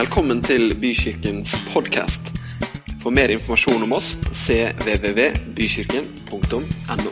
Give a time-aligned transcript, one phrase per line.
[0.00, 2.30] Velkommen til Bykirkens podkast.
[3.02, 7.10] For mer informasjon om oss cvvvbykirken.no.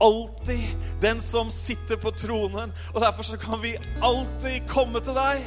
[0.00, 0.64] alltid
[1.02, 5.42] den som sitter på tronen, og derfor så kan vi alltid komme til deg.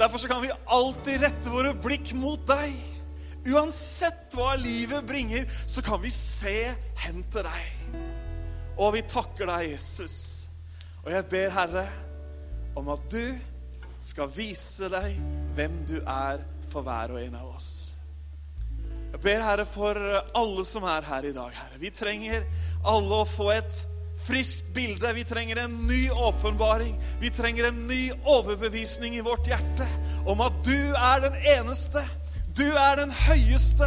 [0.00, 2.97] Derfor så kan vi alltid rette våre blikk mot deg.
[3.48, 6.72] Uansett hva livet bringer, så kan vi se
[7.04, 7.98] hen til deg.
[8.78, 10.16] Og vi takker deg, Jesus.
[11.04, 11.86] Og jeg ber, Herre,
[12.78, 13.38] om at du
[14.04, 15.16] skal vise deg
[15.56, 17.70] hvem du er for hver og en av oss.
[19.08, 19.98] Jeg ber, Herre, for
[20.36, 21.80] alle som er her i dag, Herre.
[21.80, 22.44] Vi trenger
[22.86, 23.80] alle å få et
[24.26, 25.14] friskt bilde.
[25.16, 26.94] Vi trenger en ny åpenbaring.
[27.22, 29.88] Vi trenger en ny overbevisning i vårt hjerte
[30.28, 32.04] om at du er den eneste.
[32.58, 33.86] Du er den høyeste.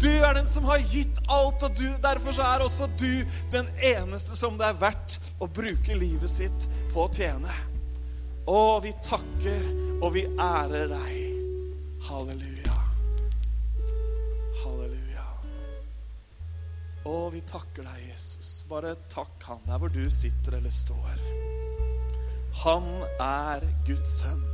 [0.00, 4.36] Du er den som har gitt alt, og du, derfor er også du den eneste
[4.36, 7.52] som det er verdt å bruke livet sitt på å tjene.
[8.46, 9.64] Å, vi takker
[10.00, 11.12] og vi ærer deg.
[12.06, 12.76] Halleluja.
[14.62, 15.26] Halleluja.
[17.08, 18.62] Å, vi takker deg, Jesus.
[18.70, 21.20] Bare takk han der hvor du sitter eller står.
[22.64, 22.88] Han
[23.20, 24.44] er Guds sønn.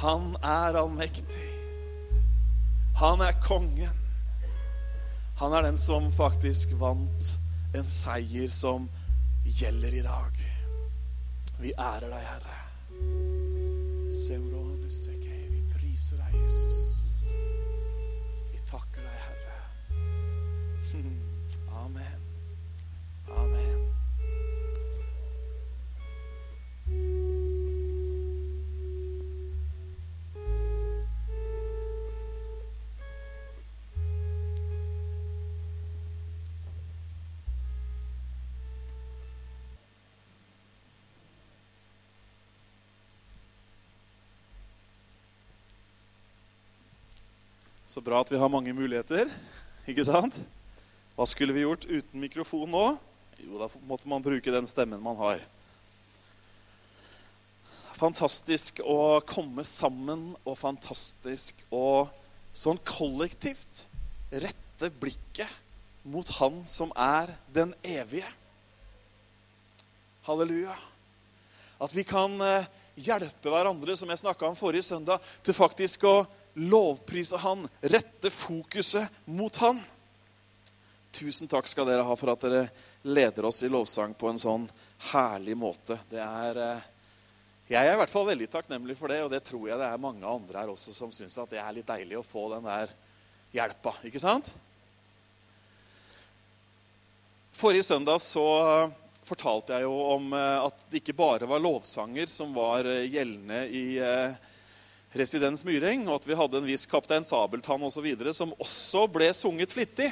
[0.00, 1.57] Han er allmektig.
[2.98, 3.98] Han er kongen.
[5.38, 7.28] Han er den som faktisk vant
[7.78, 8.88] en seier som
[9.46, 10.40] gjelder i dag.
[11.62, 12.56] Vi ærer deg, Herre.
[14.10, 14.57] Seuronusseke,
[47.88, 49.30] Så bra at vi har mange muligheter,
[49.88, 50.34] ikke sant?
[51.16, 52.82] Hva skulle vi gjort uten mikrofon nå?
[53.40, 55.40] Jo, da måtte man bruke den stemmen man har.
[57.96, 62.04] Fantastisk å komme sammen, og fantastisk å
[62.52, 63.86] sånn kollektivt
[64.36, 65.48] rette blikket
[66.04, 68.28] mot Han som er den evige.
[70.28, 70.76] Halleluja.
[71.80, 72.68] At vi kan eh,
[73.00, 76.18] hjelpe hverandre, som jeg snakka om forrige søndag, til faktisk å
[76.54, 79.80] lovprise Han, rette fokuset mot Han.
[81.12, 82.68] Tusen takk skal dere ha for at dere
[83.08, 84.68] leder oss i lovsang på en sånn
[85.12, 85.98] herlig måte.
[86.10, 86.86] Det er, eh,
[87.72, 90.02] jeg er i hvert fall veldig takknemlig for det, og det tror jeg det er
[90.02, 92.92] mange andre her også som syns det er litt deilig å få den der
[93.54, 93.94] hjelpa.
[94.04, 94.52] Ikke sant?
[97.58, 98.46] Forrige søndag så
[99.28, 103.64] fortalte jeg jo om eh, at det ikke bare var lovsanger som var eh, gjeldende
[103.68, 103.86] i
[105.16, 108.02] Residens Myreng, og at vi hadde en viss kaptein Sabeltann osv.
[108.04, 110.10] videre, som også ble sunget flittig.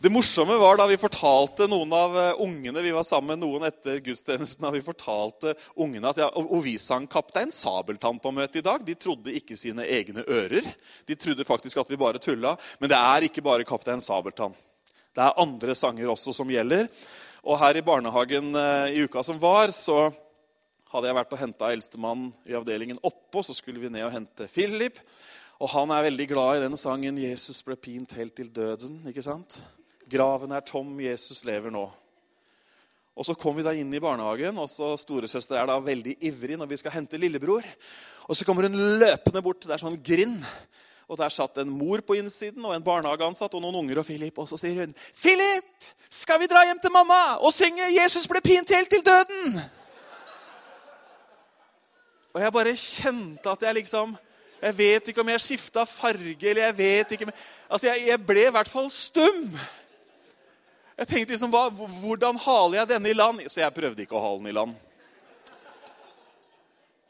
[0.00, 3.98] Det morsomme var da vi fortalte noen av ungene vi var sammen med noen etter
[4.00, 8.64] gudstjenesten, da vi fortalte ungene at ja, og vi sang Kaptein Sabeltann på møtet i
[8.64, 8.80] dag.
[8.86, 10.64] De trodde ikke sine egne ører.
[11.04, 12.54] De trodde faktisk at vi bare tulla.
[12.80, 14.56] Men det er ikke bare Kaptein Sabeltann.
[15.12, 16.88] Det er andre sanger også som gjelder.
[17.44, 18.54] Og her i barnehagen
[18.94, 20.08] i uka som var, så
[20.90, 23.44] hadde jeg vært og henta eldstemann i avdelingen oppå.
[23.46, 24.98] Så skulle vi ned og hente Philip.
[25.60, 29.06] Og han er veldig glad i den sangen 'Jesus ble pint helt til døden'.
[29.08, 29.62] ikke sant?
[30.10, 31.90] Graven er tom, Jesus lever nå.
[33.16, 36.56] Og Så kom vi da inn i barnehagen, og så storesøster er da veldig ivrig
[36.56, 37.62] når vi skal hente lillebror.
[38.28, 39.60] Og Så kommer hun løpende bort.
[39.60, 40.44] Det er sånn grind.
[41.08, 44.38] Og Der satt en mor på innsiden og en barnehageansatt og noen unger og Philip.
[44.38, 45.64] Og så sier hun, 'Philip,
[46.08, 49.79] skal vi dra hjem til mamma og synge 'Jesus ble pint helt til døden'?'
[52.30, 54.16] Og jeg bare kjente at jeg liksom
[54.60, 57.30] Jeg vet ikke om jeg skifta farge, eller jeg vet ikke
[57.68, 59.46] Altså, jeg, jeg ble i hvert fall stum.
[61.00, 63.40] Jeg tenkte liksom, hva, Hvordan haler jeg denne i land?
[63.48, 64.74] Så jeg prøvde ikke å hale den i land.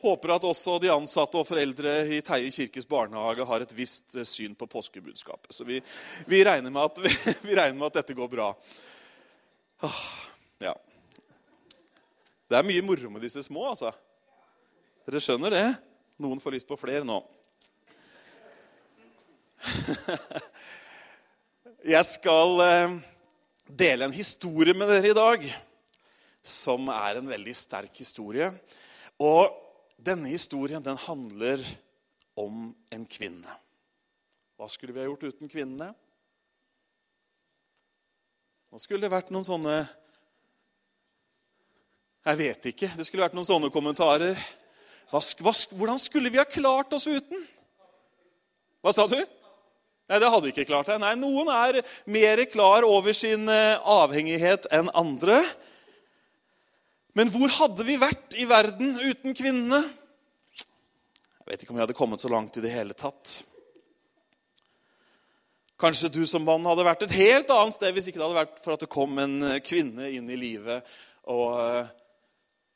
[0.00, 4.54] Håper at også de ansatte og foreldre i Teie kirkes barnehage har et visst syn
[4.56, 5.52] på påskebudskapet.
[5.52, 5.80] Så vi,
[6.30, 7.10] vi, regner at, vi,
[7.50, 8.46] vi, regner med at, dette går bra.
[9.84, 9.98] Ah,
[10.64, 10.72] ja.
[12.48, 13.92] Det er mye moro med disse små, altså.
[15.10, 15.64] Dere skjønner det?
[16.22, 17.16] Noen får lyst på flere nå.
[21.96, 22.62] Jeg skal
[23.66, 25.46] dele en historie med dere i dag
[26.46, 28.52] som er en veldig sterk historie.
[29.18, 29.50] Og
[29.98, 31.58] denne historien den handler
[32.38, 33.56] om en kvinne.
[34.54, 35.90] Hva skulle vi ha gjort uten kvinnene?
[38.70, 39.74] Nå skulle det vært noen sånne
[42.30, 42.94] Jeg vet ikke.
[42.94, 44.38] Det skulle vært noen sånne kommentarer.
[45.10, 47.42] Hva, hva, hvordan skulle vi ha klart oss uten?
[48.80, 49.18] Hva sa du?
[50.10, 51.00] Nei, det hadde ikke klart deg.
[51.02, 51.80] Nei, Noen er
[52.10, 55.38] mer klar over sin eh, avhengighet enn andre.
[57.18, 59.82] Men hvor hadde vi vært i verden uten kvinnene?
[61.40, 63.40] Jeg vet ikke om vi hadde kommet så langt i det hele tatt.
[65.80, 68.60] Kanskje du som mann hadde vært et helt annet sted hvis ikke det hadde vært
[68.62, 70.86] for at det kom en eh, kvinne inn i livet
[71.30, 71.94] og eh,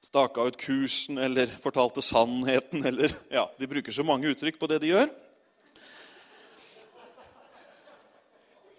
[0.04, 4.82] staka ut kursen eller fortalte sannheten eller Ja, de bruker så mange uttrykk på det
[4.84, 5.08] de gjør.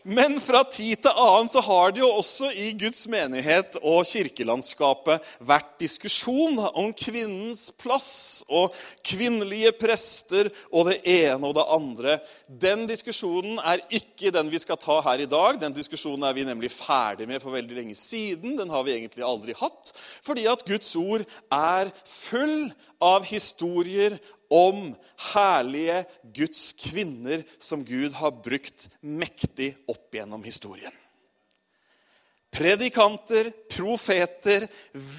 [0.06, 5.24] Men fra tid til annen så har det jo også i Guds menighet og kirkelandskapet
[5.42, 12.20] vært diskusjon om kvinnens plass og kvinnelige prester og det ene og det andre.
[12.46, 15.58] Den diskusjonen er ikke den vi skal ta her i dag.
[15.64, 18.54] Den diskusjonen er vi nemlig ferdig med for veldig lenge siden.
[18.62, 19.90] Den har vi egentlig aldri hatt.
[20.22, 22.70] Fordi at Guds ord er full
[23.02, 24.20] av historier
[24.56, 24.94] om
[25.34, 26.04] herlige
[26.36, 30.94] Guds kvinner som Gud har brukt mektig opp gjennom historien.
[32.56, 34.64] Predikanter, profeter,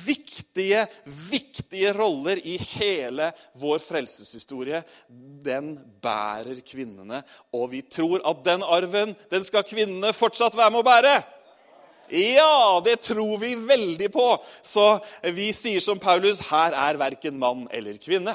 [0.06, 0.86] viktige,
[1.28, 3.28] viktige roller i hele
[3.60, 4.80] vår frelseshistorie.
[5.44, 7.20] Den bærer kvinnene,
[7.52, 11.16] og vi tror at den arven den skal kvinnene fortsatt være med å bære.
[12.16, 14.26] Ja, det tror vi veldig på.
[14.64, 14.94] Så
[15.36, 18.32] vi sier som Paulus her er verken mann eller kvinne.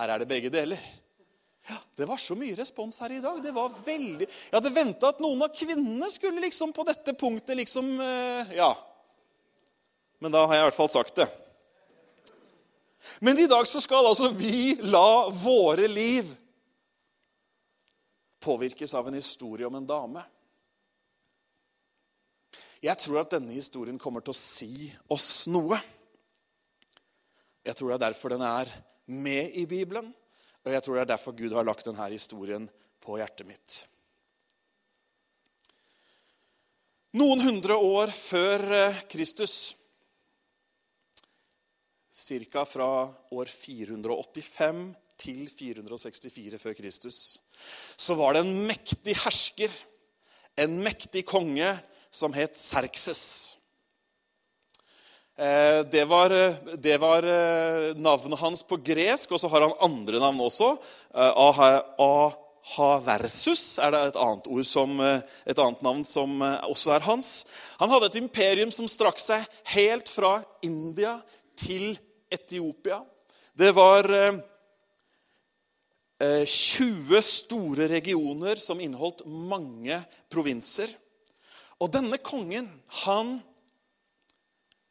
[0.00, 0.80] Her er det begge deler.
[1.68, 3.42] Ja, Det var så mye respons her i dag.
[3.44, 4.24] Det var veldig...
[4.26, 8.72] Jeg hadde venta at noen av kvinnene skulle liksom på dette punktet liksom eh, Ja.
[10.20, 11.28] Men da har jeg i hvert fall sagt det.
[13.24, 16.28] Men i dag så skal altså vi la våre liv
[18.40, 20.24] påvirkes av en historie om en dame.
[22.80, 25.76] Jeg tror at denne historien kommer til å si oss noe.
[27.64, 28.72] Jeg tror det er derfor den er
[29.10, 30.12] med i Bibelen,
[30.64, 32.68] og jeg tror det er derfor Gud har lagt denne historien
[33.02, 33.76] på hjertet mitt.
[37.18, 39.74] Noen hundre år før eh, Kristus,
[42.14, 42.62] ca.
[42.68, 42.86] fra
[43.34, 44.82] år 485
[45.18, 47.18] til 464 før Kristus,
[47.98, 49.74] så var det en mektig hersker,
[50.54, 51.72] en mektig konge,
[52.10, 53.49] som het Serkses.
[55.40, 56.28] Eh, det var,
[56.76, 60.76] det var, eh, navnet hans på gresk, og så har han andre navn også.
[61.14, 61.32] Eh,
[62.76, 67.46] Ahaversus er det et annet, ord som, et annet navn som også er hans.
[67.80, 69.40] Han hadde et imperium som strakk seg
[69.72, 71.22] helt fra India
[71.56, 71.96] til
[72.28, 73.00] Etiopia.
[73.56, 74.04] Det var
[76.20, 80.92] 20 store regioner som inneholdt mange provinser.
[81.80, 82.68] Og denne kongen,
[83.06, 83.40] han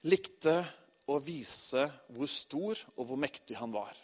[0.07, 0.62] likte
[1.10, 3.96] å vise hvor stor og hvor mektig han var.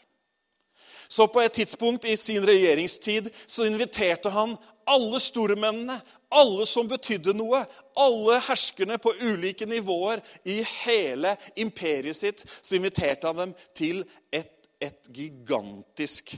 [1.07, 4.55] Så på et tidspunkt i sin regjeringstid så inviterte han
[4.89, 5.97] alle stormennene,
[6.33, 7.63] alle som betydde noe,
[7.97, 14.03] alle herskerne på ulike nivåer i hele imperiet sitt, så inviterte han dem til
[14.33, 14.51] et,
[14.81, 16.35] et gigantisk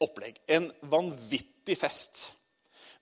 [0.00, 0.40] opplegg.
[0.48, 2.30] En vanvittig fest.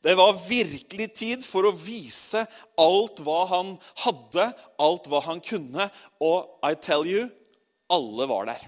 [0.03, 2.45] Det var virkelig tid for å vise
[2.79, 3.75] alt hva han
[4.05, 5.89] hadde, alt hva han kunne.
[6.23, 7.27] Og I tell you
[7.91, 8.63] alle var der.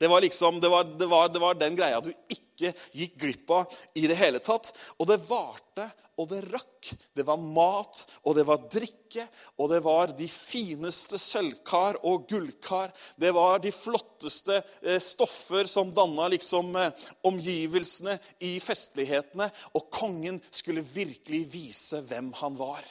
[0.00, 3.50] Det var liksom, det var, det var, det var den greia du ikke gikk glipp
[3.54, 4.72] av i det hele tatt.
[4.98, 5.88] Og det varte,
[6.20, 6.90] og det rakk.
[7.16, 9.26] Det var mat, og det var drikke,
[9.58, 12.92] og det var de fineste sølvkar og gullkar.
[13.20, 19.50] Det var de flotteste eh, stoffer som danna liksom eh, omgivelsene i festlighetene.
[19.74, 22.84] Og kongen skulle virkelig vise hvem han var.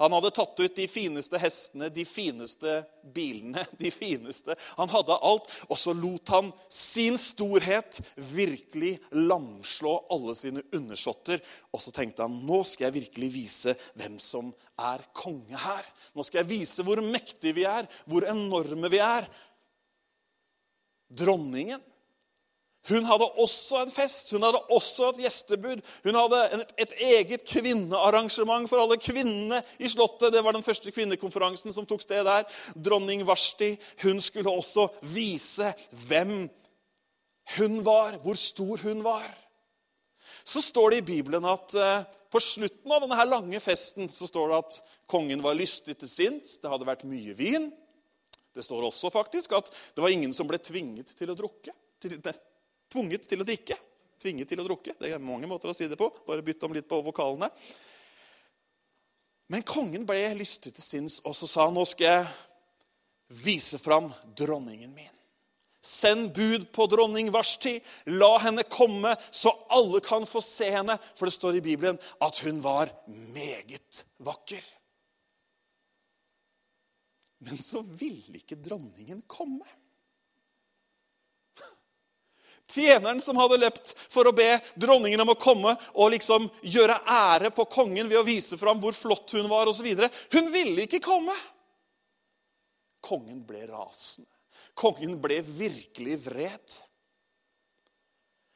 [0.00, 2.78] Han hadde tatt ut de fineste hestene, de fineste
[3.14, 5.50] bilene, de fineste Han hadde alt.
[5.68, 11.42] Og så lot han sin storhet virkelig lamslå alle sine undersåtter.
[11.74, 15.84] Og så tenkte han nå skal jeg virkelig vise hvem som er konge her.
[16.16, 19.28] Nå skal jeg vise hvor mektige vi er, hvor enorme vi er.
[21.10, 21.82] Dronningen
[22.88, 25.82] hun hadde også en fest, hun hadde også et gjestebud.
[26.06, 30.32] Hun hadde et, et, eget kvinnearrangement for alle kvinnene i Slottet.
[30.32, 32.48] Det var den første kvinnekonferansen som tok sted der.
[32.74, 35.74] Dronning Varsti hun skulle også vise
[36.08, 36.48] hvem
[37.58, 39.28] hun var, hvor stor hun var.
[40.44, 44.50] Så står det i Bibelen at uh, på slutten av denne lange festen så står
[44.50, 44.78] det at
[45.10, 46.54] kongen var lystig til sinns.
[46.62, 47.68] Det hadde vært mye vin.
[48.56, 51.74] Det står også faktisk at det var ingen som ble tvinget til å drukke.
[52.00, 52.16] Til,
[52.92, 53.78] tvunget til å drikke.
[54.20, 54.96] Tvinget til å drukke.
[55.00, 56.10] Det er mange måter å si det på.
[56.26, 57.48] Bare bytte om litt på vokalene.
[59.50, 64.10] Men kongen ble lystig til sinns, og så sa han nå skal jeg vise fram
[64.38, 65.16] dronningen min.
[65.80, 67.78] Send bud på dronning Varsti.
[68.12, 70.98] La henne komme, så alle kan få se henne.
[71.16, 74.60] For det står i Bibelen at hun var meget vakker.
[77.48, 79.64] Men så ville ikke dronningen komme.
[82.70, 87.50] Tjeneren som hadde løpt for å be dronningen om å komme og liksom gjøre ære
[87.54, 89.88] på kongen ved å vise fram hvor flott hun var osv.
[90.30, 91.34] Hun ville ikke komme.
[93.02, 94.30] Kongen ble rasende.
[94.78, 96.78] Kongen ble virkelig vred.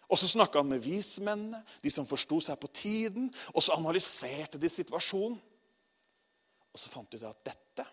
[0.09, 4.61] Og Så snakka han med vismennene, de som forsto seg på tiden, og så analyserte
[4.61, 5.41] de situasjonen.
[6.75, 7.87] Og så fant de ut at dette,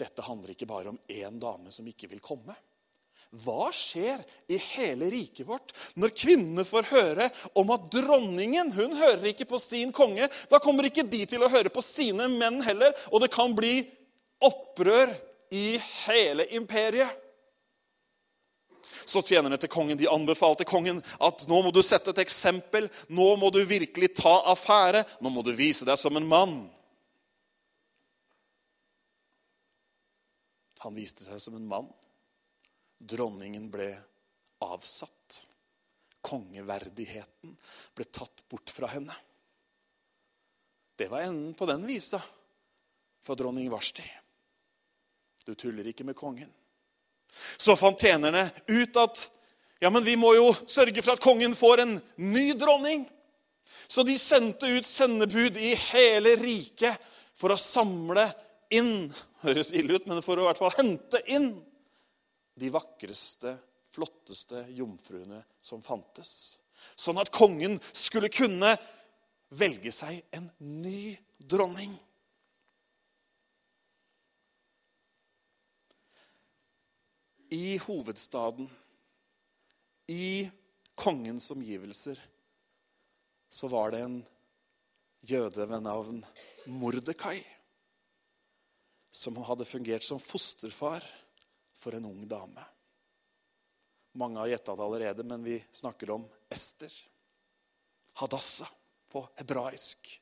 [0.00, 2.56] dette handler ikke bare om én dame som ikke vil komme.
[3.42, 7.26] Hva skjer i hele riket vårt når kvinnene får høre
[7.58, 10.28] om at dronningen hun hører ikke på sin konge?
[10.50, 13.80] Da kommer ikke de til å høre på sine menn heller, og det kan bli
[14.44, 15.10] opprør
[15.54, 15.74] i
[16.04, 17.10] hele imperiet.
[19.04, 22.86] Så tjenerne til kongen de anbefalte kongen at nå må du sette et eksempel.
[23.12, 25.04] Nå må du virkelig ta affære.
[25.20, 26.54] Nå må du vise deg som en mann.
[30.84, 31.92] Han viste seg som en mann.
[32.98, 33.90] Dronningen ble
[34.64, 35.40] avsatt.
[36.24, 37.56] Kongeverdigheten
[37.94, 39.14] ble tatt bort fra henne.
[40.96, 42.20] Det var enden på den visa
[43.24, 44.04] for dronning Varsti.
[45.44, 46.48] Du tuller ikke med kongen.
[47.56, 49.26] Så fant tjenerne ut at
[49.82, 53.04] ja, men vi må jo sørge for at kongen får en ny dronning.
[53.90, 57.00] Så de sendte ut sendebud i hele riket
[57.36, 58.28] for å samle
[58.72, 59.10] inn
[59.44, 61.50] Høres ille ut, men for å i hvert fall hente inn
[62.58, 63.56] de vakreste,
[63.94, 66.58] flotteste jomfruene som fantes.
[66.98, 68.74] Sånn at kongen skulle kunne
[69.54, 71.94] velge seg en ny dronning.
[77.54, 78.68] i hovedstaden,
[80.10, 80.50] i
[80.98, 82.18] kongens omgivelser,
[83.48, 84.16] så var det en
[85.24, 86.22] jøde ved navn
[86.66, 87.38] Mordekai
[89.14, 91.04] som hadde fungert som fosterfar
[91.74, 92.64] for en ung dame.
[94.14, 96.92] Mange har gjetta det allerede, men vi snakker om Ester.
[98.14, 98.68] Hadassa
[99.10, 100.20] på hebraisk.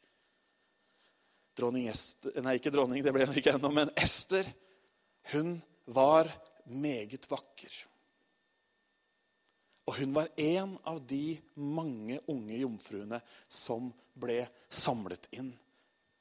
[1.57, 4.49] Dronning Ester Nei, ikke dronning, det ble hun ikke ennå, men Ester.
[5.33, 6.31] Hun var
[6.65, 7.75] meget vakker.
[9.85, 13.19] Og hun var en av de mange unge jomfruene
[13.51, 15.51] som ble samlet inn,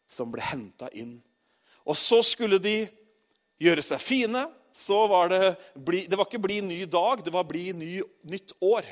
[0.09, 1.19] som ble henta inn.
[1.85, 2.81] Og så skulle de
[3.61, 4.47] gjøre seg fine.
[4.73, 7.95] Så var det, bli, det var ikke bli ny dag, det var bli ny,
[8.31, 8.87] nytt år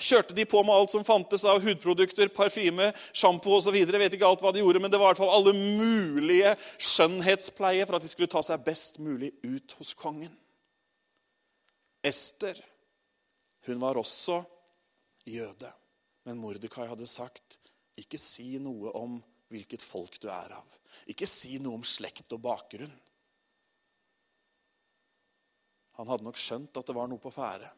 [0.00, 3.74] kjørte de på med alt som fantes av hudprodukter, parfyme, sjampo osv.
[3.74, 7.86] Vet ikke alt hva de gjorde, men det var i hvert fall alle mulige skjønnhetspleie
[7.86, 10.32] for at de skulle ta seg best mulig ut hos kongen.
[12.00, 12.56] Ester
[13.68, 14.40] hun var også
[15.28, 15.68] jøde,
[16.24, 17.58] men Mordekai hadde sagt,
[17.98, 19.18] 'Ikke si noe om
[19.52, 22.96] hvilket folk du er av.' 'Ikke si noe om slekt og bakgrunn.'
[26.00, 27.68] Han hadde nok skjønt at det var noe på ferde.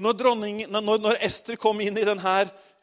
[0.00, 0.22] Når,
[0.72, 2.36] når, når, Ester kom inn i denne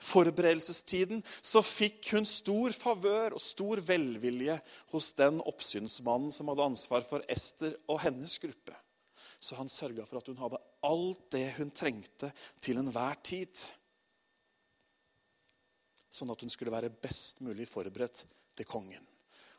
[0.06, 4.60] forberedelsestiden, så fikk hun stor favør og stor velvilje
[4.94, 8.76] hos den oppsynsmannen som hadde ansvar for Ester og hennes gruppe.
[9.42, 12.30] Så han sørga for at hun hadde alt det hun trengte
[12.62, 13.66] til enhver tid.
[16.14, 18.24] Sånn at hun skulle være best mulig forberedt
[18.56, 19.04] til kongen.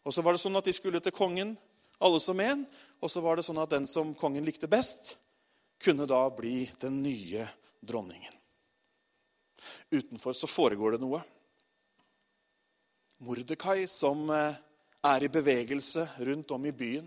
[0.07, 1.57] Og så var det sånn at De skulle til kongen,
[1.99, 2.65] alle som en.
[3.01, 5.17] Og så var det sånn at den som kongen likte best,
[5.83, 7.45] kunne da bli den nye
[7.85, 8.33] dronningen.
[9.91, 11.21] Utenfor så foregår det noe.
[13.25, 14.57] Mordekai, som eh,
[15.07, 17.07] er i bevegelse rundt om i byen,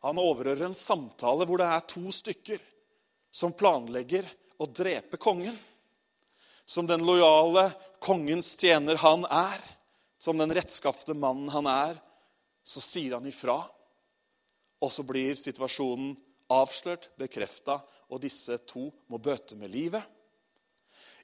[0.00, 2.60] han overhører en samtale hvor det er to stykker
[3.30, 4.28] som planlegger
[4.60, 5.56] å drepe kongen.
[6.64, 7.66] Som den lojale
[8.00, 9.58] kongens tjener han er,
[10.20, 11.98] som den rettskafte mannen han er,
[12.64, 13.58] så sier han ifra.
[14.80, 16.14] Og så blir situasjonen
[16.50, 17.78] avslørt, bekrefta,
[18.10, 20.02] og disse to må bøte med livet.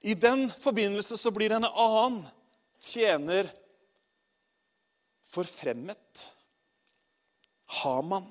[0.06, 2.20] I den forbindelse så blir en annen
[2.82, 3.48] tjener
[5.26, 6.28] forfremmet.
[7.82, 8.28] Haman.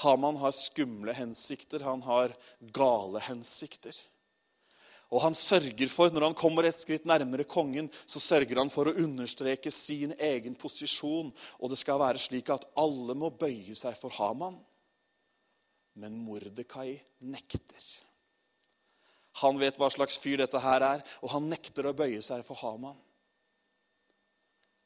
[0.00, 2.34] Haman har skumle hensikter, han har
[2.74, 3.94] gale hensikter.
[5.10, 8.86] Og han sørger for, Når han kommer et skritt nærmere kongen, så sørger han for
[8.86, 11.32] å understreke sin egen posisjon.
[11.58, 14.58] Og det skal være slik at alle må bøye seg for Haman.
[15.98, 17.84] Men Mordekai nekter.
[19.42, 22.58] Han vet hva slags fyr dette her er, og han nekter å bøye seg for
[22.62, 22.96] Haman.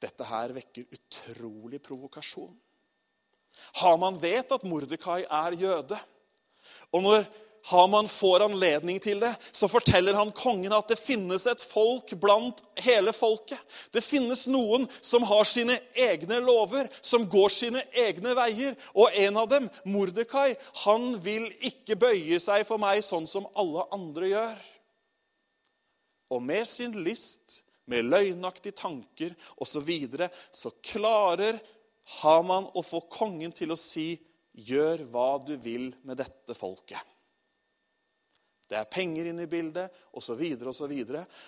[0.01, 2.53] Dette her vekker utrolig provokasjon.
[3.81, 5.99] Haman vet at Mordekai er jøde.
[6.93, 7.27] Og når
[7.65, 12.61] Haman får anledning til det, så forteller han kongen at det finnes et folk blant
[12.85, 13.61] hele folket.
[13.89, 18.77] Det finnes noen som har sine egne lover, som går sine egne veier.
[18.93, 20.51] Og en av dem, Mordekai,
[20.85, 24.61] han vil ikke bøye seg for meg sånn som alle andre gjør.
[26.37, 31.57] Og med sin list, med løgnaktige tanker osv., så, videre, så klarer
[32.21, 34.13] Haman å få kongen til å si,
[34.55, 37.14] 'Gjør hva du vil med dette folket'.
[38.69, 40.41] Det er penger inne i bildet, osv.,
[40.71, 40.95] osv.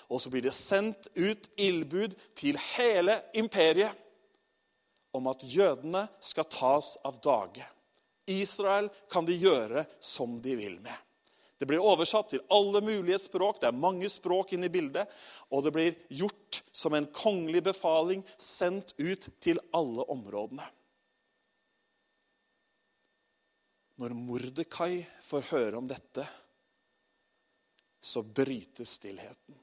[0.09, 3.97] Og så blir det sendt ut ildbud til hele imperiet
[5.17, 7.65] om at jødene skal tas av dage.
[8.27, 10.95] Israel kan de gjøre som de vil med.
[11.57, 13.63] Det blir oversatt til alle mulige språk.
[13.63, 15.09] Det er mange språk inne i bildet.
[15.49, 20.67] Og det blir gjort som en kongelig befaling, sendt ut til alle områdene.
[23.97, 26.27] Når Mordekai får høre om dette,
[28.01, 29.57] så brytes stillheten.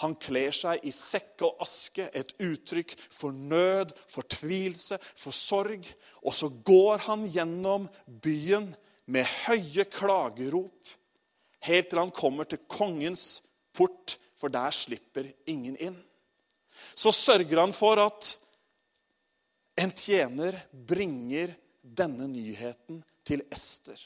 [0.00, 5.84] Han kler seg i sekk og aske, et uttrykk for nød, fortvilelse, for sorg.
[6.24, 8.70] Og så går han gjennom byen
[9.10, 10.94] med høye klagerop,
[11.66, 13.42] helt til han kommer til kongens
[13.76, 15.98] port, for der slipper ingen inn.
[16.96, 18.30] Så sørger han for at
[19.80, 24.00] en tjener bringer denne nyheten til Ester.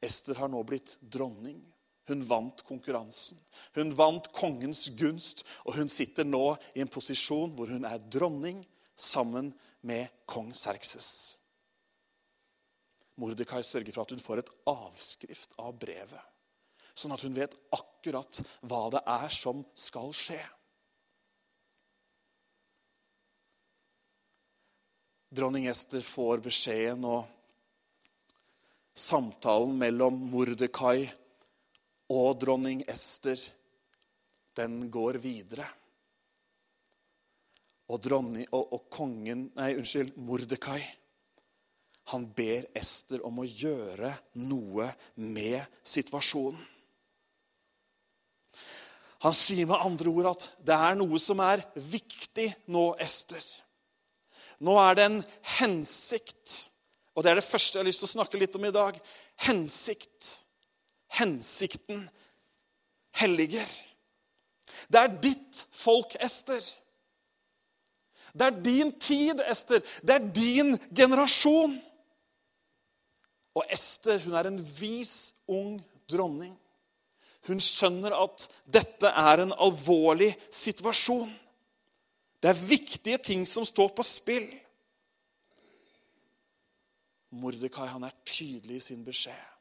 [0.00, 1.60] Ester har nå blitt dronning.
[2.08, 3.38] Hun vant konkurransen.
[3.76, 8.62] Hun vant kongens gunst, og hun sitter nå i en posisjon hvor hun er dronning
[8.98, 9.52] sammen
[9.86, 11.38] med kong Serkses.
[13.18, 16.22] Mordekai sørger for at hun får et avskrift av brevet,
[16.94, 20.40] sånn at hun vet akkurat hva det er som skal skje.
[25.34, 27.26] Dronning Ester får beskjeden, og
[28.96, 31.10] samtalen mellom Mordekai
[32.08, 33.38] og dronning Ester,
[34.56, 35.66] den går videre.
[37.88, 40.80] Og, dronning, og, og kongen Nei, unnskyld, Mordekai.
[42.12, 44.10] Han ber Ester om å gjøre
[44.48, 44.88] noe
[45.20, 46.60] med situasjonen.
[49.26, 53.42] Han sier med andre ord at det er noe som er viktig nå, Ester.
[54.62, 55.18] Nå er det en
[55.58, 56.68] hensikt,
[57.14, 58.98] og det er det første jeg har lyst til å snakke litt om i dag.
[59.42, 60.36] Hensikt
[61.16, 62.04] hensikten
[63.16, 63.68] helliger.
[64.88, 66.62] Det er ditt folk, Ester.
[68.32, 69.82] Det er din tid, Ester.
[70.02, 71.76] Det er din generasjon.
[73.58, 75.78] Og Ester hun er en vis, ung
[76.10, 76.54] dronning.
[77.48, 81.30] Hun skjønner at dette er en alvorlig situasjon.
[82.38, 84.48] Det er viktige ting som står på spill.
[87.34, 89.57] Mordekai han er tydelig i sin beskjed.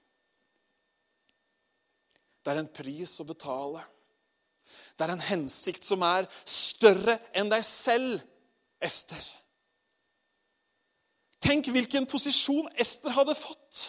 [2.47, 3.81] Det er en pris å betale.
[4.95, 8.21] Det er en hensikt som er større enn deg selv,
[8.79, 9.19] Ester.
[11.43, 13.81] Tenk hvilken posisjon Ester hadde fått.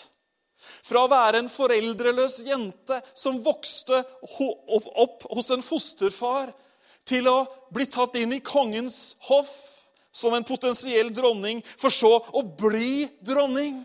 [0.83, 6.51] Fra å være en foreldreløs jente som vokste opp hos en fosterfar,
[7.07, 7.37] til å
[7.73, 9.55] bli tatt inn i kongens hoff
[10.11, 13.79] som en potensiell dronning, for så å bli dronning.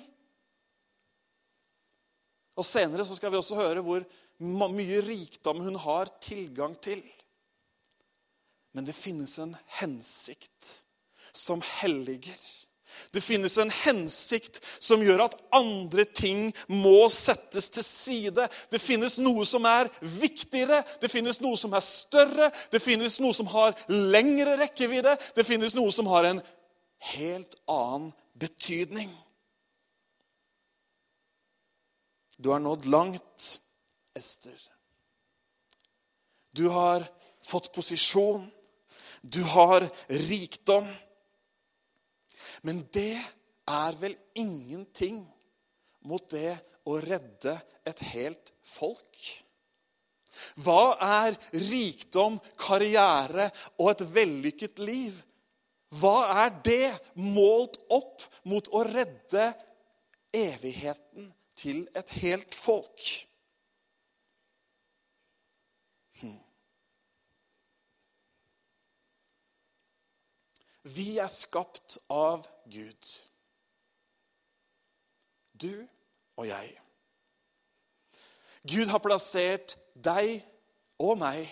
[2.57, 4.01] Og Senere så skal vi også høre hvor
[4.41, 7.03] mye rikdom hun har tilgang til.
[8.73, 10.79] Men det finnes en hensikt
[11.33, 12.39] som helliger.
[13.11, 18.47] Det finnes en hensikt som gjør at andre ting må settes til side.
[18.69, 23.33] Det finnes noe som er viktigere, det finnes noe som er større, det finnes noe
[23.33, 26.41] som har lengre rekkevidde, det finnes noe som har en
[27.13, 29.11] helt annen betydning.
[32.37, 33.59] Du har nådd langt
[34.15, 34.59] Ester.
[36.51, 37.05] Du har
[37.41, 38.45] fått posisjon.
[39.21, 40.87] Du har rikdom.
[42.61, 43.17] Men det
[43.69, 45.23] er vel ingenting
[46.07, 46.55] mot det
[46.87, 47.55] å redde
[47.87, 49.23] et helt folk?
[50.63, 55.17] Hva er rikdom, karriere og et vellykket liv?
[55.93, 56.89] Hva er det
[57.21, 59.51] målt opp mot å redde
[60.33, 63.03] evigheten til et helt folk?
[70.83, 73.11] Vi er skapt av Gud.
[75.53, 75.87] Du
[76.35, 76.73] og jeg.
[78.67, 80.41] Gud har plassert deg
[81.03, 81.47] og meg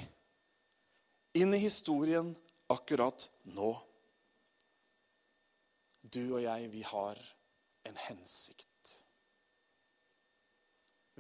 [1.38, 2.34] inn i historien
[2.72, 3.72] akkurat nå.
[6.12, 7.20] du og jeg, vi har
[7.88, 8.96] en hensikt.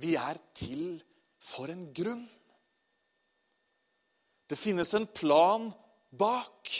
[0.01, 1.01] Vi er til
[1.41, 2.25] for en grunn.
[4.49, 5.69] Det finnes en plan
[6.11, 6.71] bak.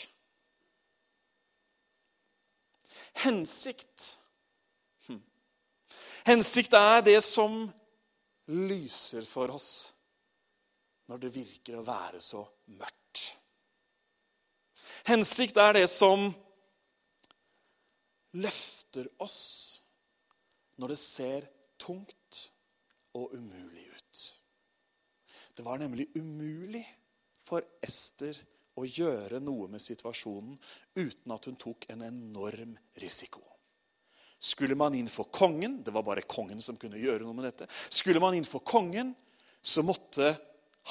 [3.14, 4.18] Hensikt.
[6.26, 7.66] Hensikt er det som
[8.52, 9.72] lyser for oss
[11.10, 12.44] når det virker å være så
[12.78, 13.24] mørkt.
[15.10, 16.30] Hensikt er det som
[18.38, 19.42] løfter oss
[20.80, 21.48] når det ser
[21.82, 22.42] tungt
[23.18, 24.22] og umulig ut.
[25.58, 26.86] Det var nemlig umulig
[27.42, 28.38] for Ester
[28.80, 30.56] å gjøre noe med situasjonen
[30.96, 33.44] uten at hun tok en enorm risiko.
[34.42, 37.68] Skulle man inn for kongen Det var bare kongen som kunne gjøre noe med dette.
[37.94, 39.14] Skulle man inn for kongen,
[39.62, 40.34] så måtte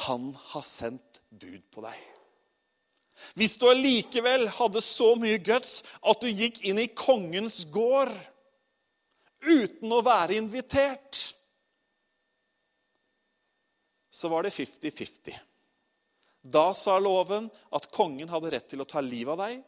[0.06, 1.98] han ha sendt bud på deg.
[3.36, 8.12] Hvis du allikevel hadde så mye guts at du gikk inn i kongens gård
[9.44, 11.34] uten å være invitert,
[14.10, 15.36] så var det 50-50.
[16.40, 19.60] Da sa loven at kongen hadde rett til å ta livet av deg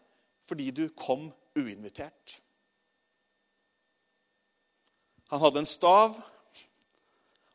[0.49, 2.39] fordi du kom uinvitert.
[5.33, 6.17] Han hadde en stav,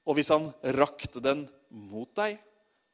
[0.08, 0.48] og hvis han
[0.80, 2.40] rakte den mot deg,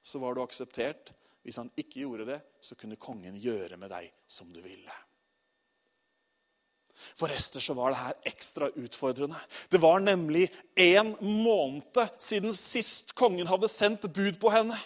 [0.03, 1.13] så var du akseptert.
[1.43, 4.95] Hvis han ikke gjorde det, så kunne kongen gjøre med deg som du ville.
[7.19, 9.39] For Ester så var det her ekstra utfordrende.
[9.69, 10.47] Det var nemlig
[10.79, 14.77] en måned siden sist kongen hadde sendt bud på henne.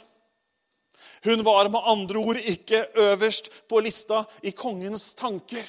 [1.25, 5.65] Hun var med andre ord ikke øverst på lista i kongens tanker.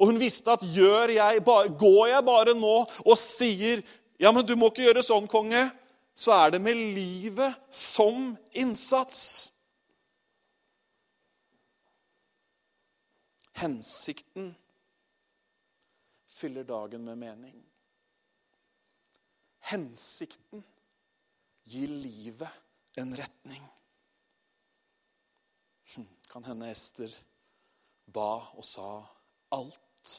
[0.00, 1.42] Og hun visste at jeg,
[1.78, 3.82] går jeg bare nå og sier
[4.22, 5.64] ja, men du må ikke gjøre sånn, konge,
[6.14, 9.48] så er det med livet som innsats.
[13.58, 14.52] Hensikten
[16.30, 17.58] fyller dagen med mening.
[19.72, 20.62] Hensikten
[21.66, 23.62] gir livet en retning.
[25.92, 27.12] Hm, kan hende Ester
[28.12, 29.02] ba og sa
[29.52, 30.12] Alt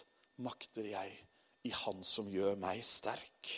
[0.45, 1.13] makter jeg
[1.65, 3.53] i Han som gjør meg sterk.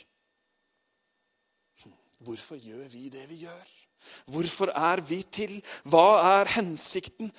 [1.83, 3.73] Hm, hvorfor gjør vi det vi gjør?
[4.31, 5.57] Hvorfor er vi til?
[5.83, 7.31] Hva er hensikten?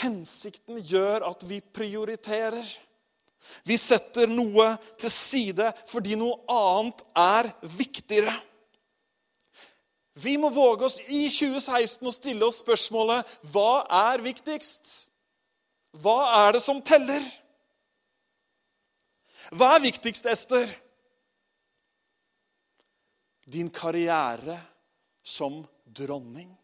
[0.00, 2.64] Hensikten gjør at vi prioriterer.
[3.68, 8.34] Vi setter noe til side fordi noe annet er viktigere.
[10.14, 14.92] Vi må våge oss i 2016 å stille oss spørsmålet hva er viktigst?
[16.02, 17.24] Hva er det som teller?
[19.54, 20.70] Hva er viktigst, Ester?
[23.44, 24.56] Din karriere
[25.22, 26.54] som dronning.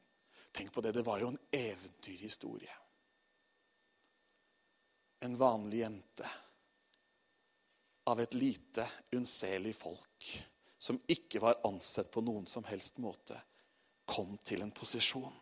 [0.54, 2.76] Tenk på det, det var jo en eventyrhistorie.
[5.26, 6.30] En vanlig jente
[8.10, 10.30] av et lite, unnselig folk
[10.80, 13.36] som ikke var ansett på noen som helst måte,
[14.08, 15.34] kom til en posisjon.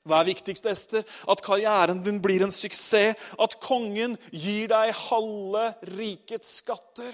[0.00, 1.04] Hva er viktigst, Ester?
[1.28, 3.20] At karrieren din blir en suksess?
[3.38, 7.12] At kongen gir deg halve rikets skatter?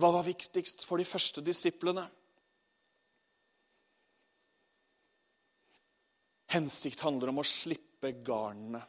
[0.00, 2.06] Hva var viktigst for de første disiplene?
[6.54, 8.80] Hensikt handler om å slippe garnene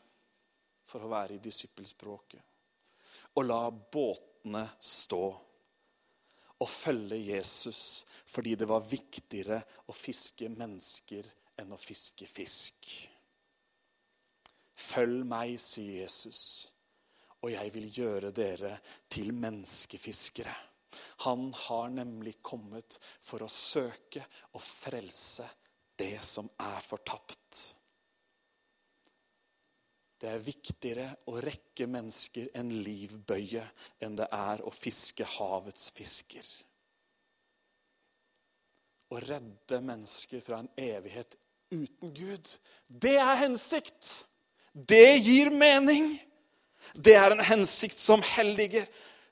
[0.87, 2.50] for å være i disippelspråket.
[3.37, 5.23] Og la båtene stå
[6.61, 11.27] og følge Jesus fordi det var viktigere å fiske mennesker
[11.61, 12.91] enn å fiske fisk.
[14.81, 16.41] Følg meg, sier Jesus,
[17.41, 18.75] og jeg vil gjøre dere
[19.11, 20.53] til menneskefiskere.
[21.25, 24.23] Han har nemlig kommet for å søke
[24.55, 25.45] og frelse
[25.99, 27.61] det som er fortapt.
[30.21, 33.63] Det er viktigere å rekke mennesker en livbøye
[34.05, 36.45] enn det er å fiske havets fisker.
[39.11, 41.33] Å redde mennesker fra en evighet
[41.73, 42.51] uten Gud,
[42.85, 44.11] det er hensikt.
[44.71, 46.13] Det gir mening.
[46.93, 48.85] Det er en hensikt som helliger.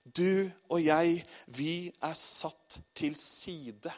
[0.04, 1.22] Du og jeg,
[1.54, 3.94] vi er satt til side.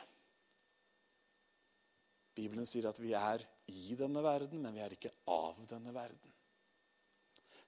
[2.35, 6.30] Bibelen sier at vi er i denne verden, men vi er ikke av denne verden.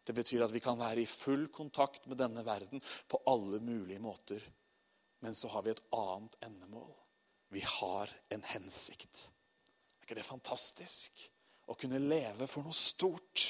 [0.04, 4.02] Det betyr at vi kan være i full kontakt med denne verden på alle mulige
[4.04, 4.44] måter.
[5.24, 6.92] Men så har vi et annet endemål.
[7.54, 9.28] Vi har en hensikt.
[10.00, 11.30] Er ikke det fantastisk?
[11.72, 13.46] Å kunne leve for noe stort.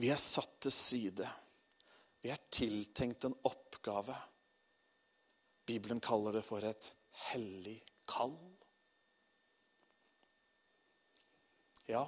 [0.00, 1.28] Vi er satt til side.
[2.24, 4.16] Vi er tiltenkt en oppgave.
[5.68, 6.88] Bibelen kaller det for et
[7.28, 7.76] hellig
[8.08, 8.38] kall.
[11.90, 12.06] Ja,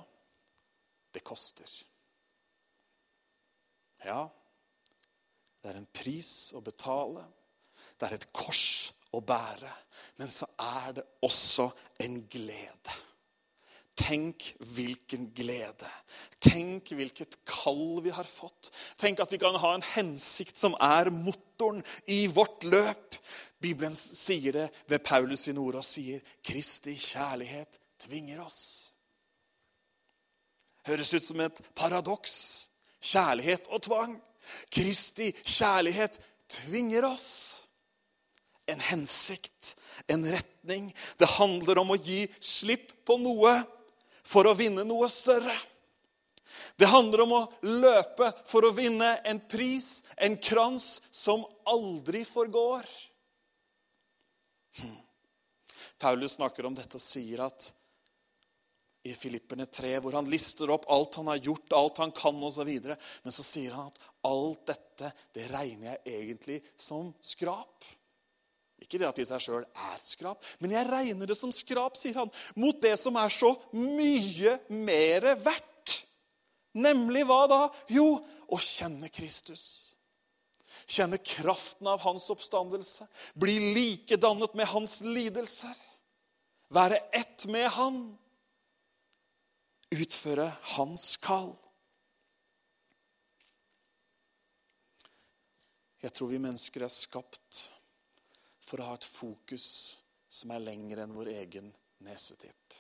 [1.12, 1.70] det koster.
[4.02, 4.24] Ja,
[5.62, 7.22] det er en pris å betale.
[7.98, 9.70] Det er et kors å bære.
[10.18, 11.68] Men så er det også
[12.02, 12.98] en glede.
[14.02, 15.88] Tenk hvilken glede.
[16.42, 18.72] Tenk hvilket kall vi har fått.
[18.98, 23.18] Tenk at vi kan ha en hensikt som er motoren i vårt løp.
[23.62, 28.81] Bibelen sier det ved Paulus i ord og sier Kristi kjærlighet tvinger oss.
[30.88, 32.34] Høres ut som et paradoks.
[33.02, 34.14] Kjærlighet og tvang.
[34.72, 36.18] Kristi kjærlighet
[36.50, 37.62] tvinger oss
[38.66, 40.94] en hensikt, en retning.
[41.18, 43.56] Det handler om å gi slipp på noe
[44.26, 45.54] for å vinne noe større.
[46.78, 52.86] Det handler om å løpe for å vinne en pris, en krans, som aldri forgår.
[54.78, 54.98] Hmm.
[56.00, 57.68] Paulus snakker om dette og sier at
[59.02, 62.68] i Filipperne 3, hvor han lister opp alt han har gjort, alt han kan osv.
[63.22, 67.82] Men så sier han at alt dette det regner jeg egentlig som skrap.
[68.82, 71.98] Ikke det at det i seg sjøl er skrap, men jeg regner det som skrap,
[71.98, 75.98] sier han, mot det som er så mye mer verdt.
[76.72, 77.62] Nemlig hva da?
[77.92, 79.92] Jo, å kjenne Kristus.
[80.88, 83.06] Kjenne kraften av hans oppstandelse.
[83.38, 85.76] Bli likedannet med hans lidelser.
[86.72, 88.00] Være ett med han.
[89.92, 91.52] Utføre hans kall.
[96.02, 97.58] Jeg tror vi mennesker er skapt
[98.62, 99.66] for å ha et fokus
[100.32, 101.68] som er lengre enn vår egen
[102.06, 102.78] nesetipp.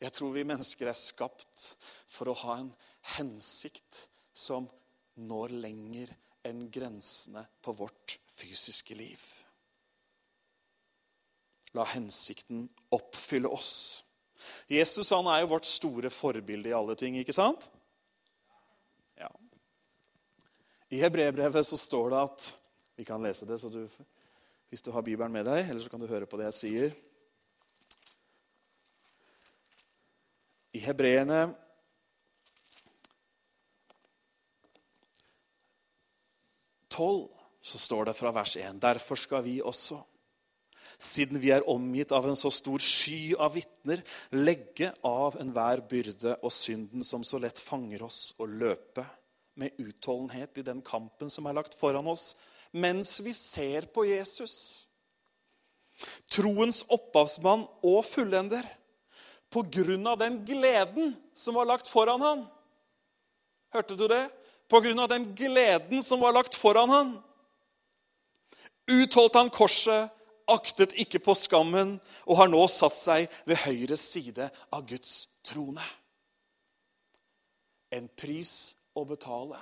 [0.00, 1.68] Jeg tror vi mennesker er skapt
[2.10, 2.72] for å ha en
[3.16, 4.66] hensikt som
[5.16, 6.12] når lenger
[6.46, 9.22] enn grensene på vårt fysiske liv.
[11.76, 14.05] La hensikten oppfylle oss.
[14.70, 17.68] Jesus han er jo vårt store forbilde i alle ting, ikke sant?
[19.18, 19.30] Ja.
[20.90, 22.52] I hebreerbrevet så står det at
[22.96, 23.82] Vi kan lese det, du
[24.68, 26.94] hvis du har Bibelen med deg, eller så kan du høre på det jeg sier.
[30.76, 31.40] I Hebreerne
[36.92, 37.30] tolv
[37.64, 40.02] så står det fra vers 1.: Derfor skal vi også,
[41.02, 46.36] siden vi er omgitt av en så stor sky av vitner, legge av enhver byrde
[46.40, 49.04] og synden som så lett fanger oss, og løpe
[49.56, 52.34] med utholdenhet i den kampen som er lagt foran oss
[52.76, 54.86] mens vi ser på Jesus.
[56.28, 58.66] Troens opphavsmann og fullender.
[59.48, 62.42] På grunn av den gleden som var lagt foran han.
[63.72, 64.26] Hørte du det?
[64.68, 67.14] På grunn av den gleden som var lagt foran han.
[68.90, 70.10] Utholdt han korset,
[70.50, 75.84] aktet ikke på skammen og har nå satt seg ved høyre side av Guds trone.
[77.94, 79.60] En pris å betale.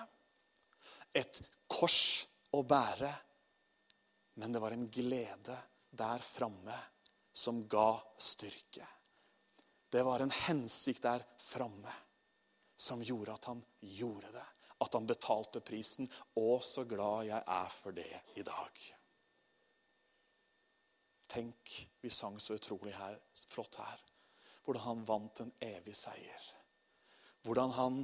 [1.14, 3.12] Et kors å bære.
[4.40, 5.56] Men det var en glede
[5.94, 6.76] der framme
[7.34, 8.86] som ga styrke.
[9.90, 11.92] Det var en hensikt der framme
[12.76, 13.62] som gjorde at han
[13.94, 14.46] gjorde det.
[14.82, 16.08] At han betalte prisen.
[16.34, 18.82] Å, så glad jeg er for det i dag.
[21.34, 23.16] Tenk, vi sang så utrolig her,
[23.50, 24.02] flott her.
[24.62, 26.44] Hvordan han vant en evig seier.
[27.42, 27.96] Hvordan han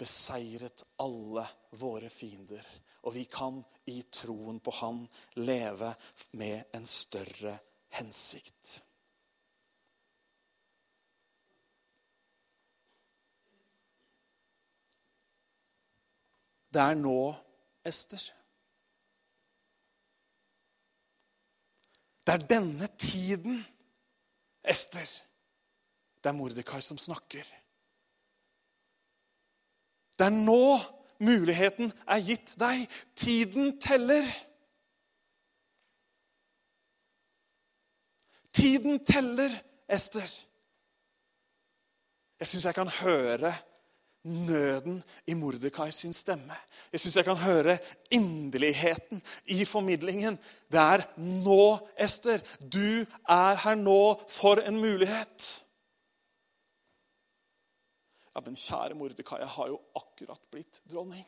[0.00, 1.44] beseiret alle
[1.78, 2.64] våre fiender.
[3.04, 3.60] Og vi kan
[3.92, 5.04] i troen på Han
[5.36, 5.92] leve
[6.40, 7.58] med en større
[7.98, 8.80] hensikt.
[16.74, 17.18] Det er nå,
[17.86, 18.24] Ester.
[22.26, 23.60] Det er denne tiden,
[24.64, 25.08] Ester.
[26.22, 27.44] Det er Mordekai som snakker.
[30.18, 30.78] Det er nå
[31.20, 32.86] muligheten er gitt deg.
[33.16, 34.24] Tiden teller.
[38.54, 39.52] Tiden teller,
[39.88, 40.30] Ester.
[42.40, 43.52] Jeg syns jeg kan høre
[44.24, 46.56] nøden i Mordekai sin stemme.
[46.92, 47.78] Jeg syns jeg kan høre
[48.10, 50.38] inderligheten i formidlingen.
[50.72, 52.40] Det er nå, Ester.
[52.60, 55.50] Du er her nå for en mulighet.
[58.34, 61.26] Ja, men kjære Mordekai, jeg har jo akkurat blitt dronning.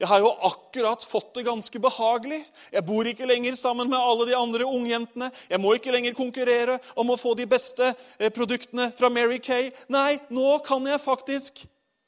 [0.00, 2.38] Jeg har jo akkurat fått det ganske behagelig.
[2.72, 5.28] Jeg bor ikke lenger sammen med alle de andre ungjentene.
[5.50, 9.68] Jeg må ikke lenger konkurrere om å få de beste eh, produktene fra Mary Kay.
[9.92, 11.60] Nei, nå kan jeg faktisk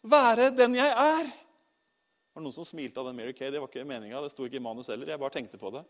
[0.09, 1.29] være den jeg er.
[1.29, 3.53] Det var noen som smilte av den Mary Kay.
[3.53, 4.25] Det var ikke meninga.
[4.25, 5.13] Det sto ikke i manus heller.
[5.13, 5.85] Jeg bare tenkte på det.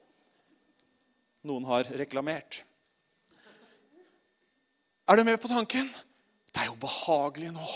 [1.46, 2.64] Noen har reklamert.
[5.06, 5.86] Er du med på tanken?
[6.50, 7.68] Det er jo behagelig nå.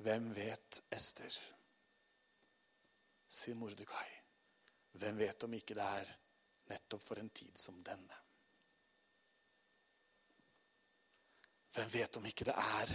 [0.00, 1.34] Hvem vet Ester?
[3.30, 4.08] sier Mordekai.
[4.92, 6.08] Hvem vet om ikke det er
[6.72, 8.16] nettopp for en tid som denne?
[11.76, 12.94] Hvem vet om ikke det er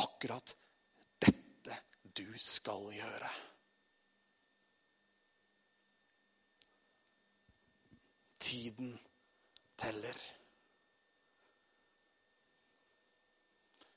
[0.00, 0.54] akkurat
[1.20, 1.80] dette
[2.16, 3.34] du skal gjøre?
[8.40, 8.96] Tiden
[9.76, 10.26] teller.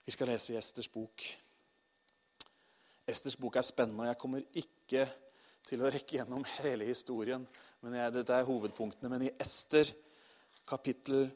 [0.06, 1.24] Vi skal lese i Esters bok.
[3.08, 5.06] Esters bok er spennende, og jeg kommer ikke
[5.68, 7.46] til å rekke gjennom hele historien.
[7.82, 9.10] men jeg, Dette er hovedpunktene.
[9.10, 9.88] Men i Ester
[10.68, 11.30] kapittel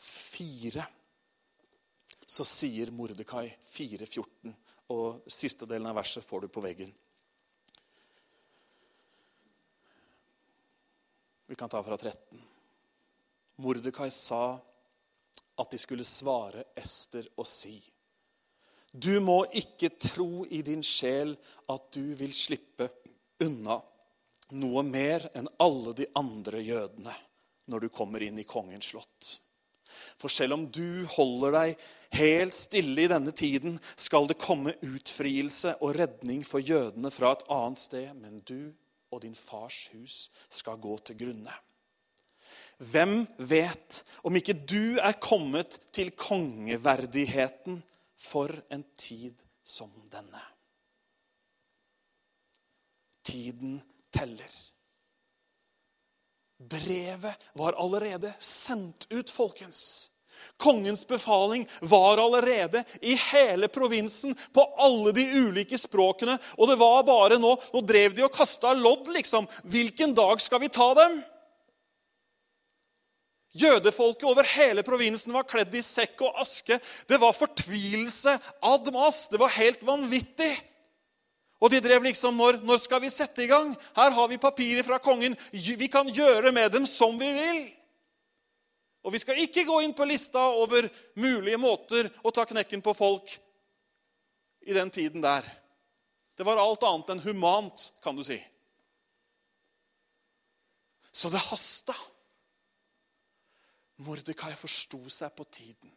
[0.00, 0.84] 4
[2.30, 4.52] så sier Mordekai 4,14.
[4.92, 6.92] Og siste delen av verset får du på veggen.
[11.46, 12.42] Vi kan ta fra 13.
[13.64, 14.58] Mordekai sa
[15.60, 17.78] at de skulle svare Ester og si
[18.90, 21.36] Du må ikke tro i din sjel
[21.70, 22.88] at du vil slippe
[23.44, 23.78] unna
[24.50, 27.14] noe mer enn alle de andre jødene
[27.70, 29.30] når du kommer inn i kongens slott.
[30.18, 31.84] For selv om du holder deg
[32.18, 37.46] helt stille i denne tiden, skal det komme utfrielse og redning for jødene fra et
[37.50, 38.72] annet sted, men du
[39.10, 41.54] og din fars hus skal gå til grunne.
[42.80, 47.82] Hvem vet om ikke du er kommet til kongeverdigheten
[48.20, 50.42] for en tid som denne?
[53.24, 53.80] Tiden
[54.12, 54.52] teller.
[56.60, 60.10] Brevet var allerede sendt ut, folkens.
[60.56, 66.38] Kongens befaling var allerede i hele provinsen, på alle de ulike språkene.
[66.56, 69.48] Og det var bare nå Nå drev de og kasta lodd, liksom.
[69.64, 71.20] Hvilken dag skal vi ta dem?
[73.50, 76.78] Jødefolket over hele provinsen var kledd i sekk og aske.
[77.10, 79.24] Det var fortvilelse ad mas.
[79.30, 80.52] Det var helt vanvittig.
[81.60, 83.74] Og de drev liksom når, når skal vi sette i gang?
[83.96, 85.34] Her har vi papirer fra kongen.
[85.52, 87.60] Vi kan gjøre med dem som vi vil.
[89.04, 90.86] Og vi skal ikke gå inn på lista over
[91.18, 93.34] mulige måter å ta knekken på folk
[94.68, 95.44] i den tiden der.
[96.36, 98.38] Det var alt annet enn humant, kan du si.
[101.12, 101.96] Så det hasta.
[104.00, 105.92] Mordekai forsto seg på tiden.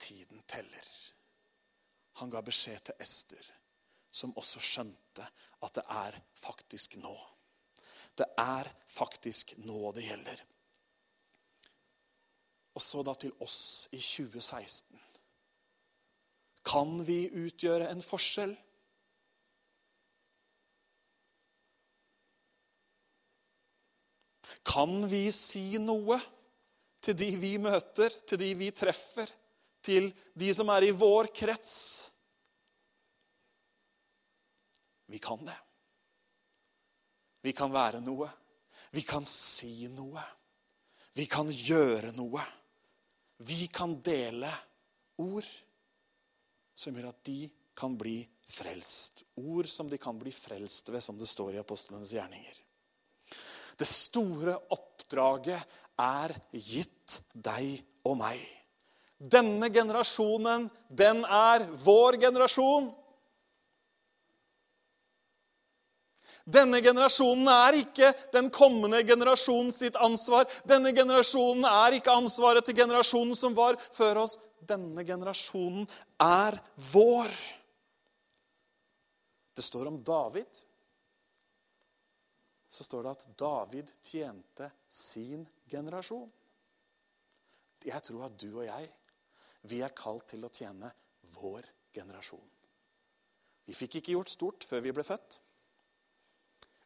[0.00, 0.86] Tiden teller.
[2.20, 3.50] Han ga beskjed til Ester,
[4.10, 5.26] som også skjønte
[5.60, 7.12] at det er faktisk nå.
[8.16, 10.40] Det er faktisk nå det gjelder.
[12.76, 15.00] Og så da til oss i 2016.
[16.64, 18.52] Kan vi utgjøre en forskjell?
[24.66, 26.18] Kan vi si noe
[27.00, 29.30] til de vi møter, til de vi treffer,
[29.80, 31.74] til de som er i vår krets?
[35.10, 35.56] Vi kan det.
[37.42, 38.28] Vi kan være noe.
[38.92, 40.22] Vi kan si noe.
[41.16, 42.44] Vi kan gjøre noe.
[43.40, 44.50] Vi kan dele
[45.20, 45.48] ord
[46.76, 48.20] som gjør at de kan bli
[48.50, 49.24] frelst.
[49.40, 52.60] Ord som de kan bli frelst ved, som det står i apostlenes gjerninger.
[53.80, 58.40] Det store oppdraget er gitt deg og meg.
[59.20, 62.88] Denne generasjonen, den er vår generasjon.
[66.50, 70.48] Denne generasjonen er ikke den kommende generasjonen sitt ansvar.
[70.68, 74.38] Denne generasjonen er ikke ansvaret til generasjonen som var før oss.
[74.60, 75.84] Denne generasjonen
[76.24, 76.56] er
[76.90, 77.30] vår.
[79.56, 80.48] Det står om David
[82.70, 86.30] så står det at David tjente sin generasjon.
[87.82, 88.86] Jeg tror at du og jeg,
[89.66, 90.90] vi er kalt til å tjene
[91.34, 92.46] vår generasjon.
[93.66, 95.40] Vi fikk ikke gjort stort før vi ble født.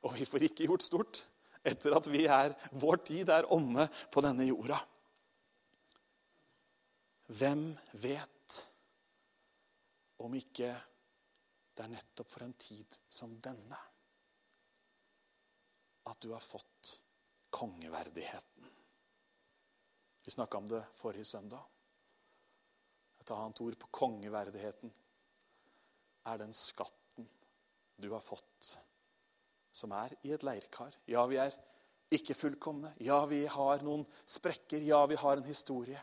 [0.04, 1.22] Og vi får ikke gjort stort
[1.64, 4.76] etter at er, vår tid er omme på denne jorda.
[7.32, 7.70] Hvem
[8.02, 8.58] vet
[10.20, 10.74] om ikke
[11.74, 13.78] det er nettopp for en tid som denne
[16.10, 17.00] at du har fått
[17.54, 18.70] kongeverdigheten.
[20.24, 21.64] Vi snakka om det forrige søndag.
[23.20, 24.92] Et annet ord på kongeverdigheten
[26.24, 27.28] er den skatten
[27.96, 28.78] du har fått,
[29.72, 30.96] som er i et leirkar.
[31.08, 31.54] Ja, vi er
[32.14, 32.92] ikke fullkomne.
[33.00, 34.82] Ja, vi har noen sprekker.
[34.84, 36.00] Ja, vi har en historie.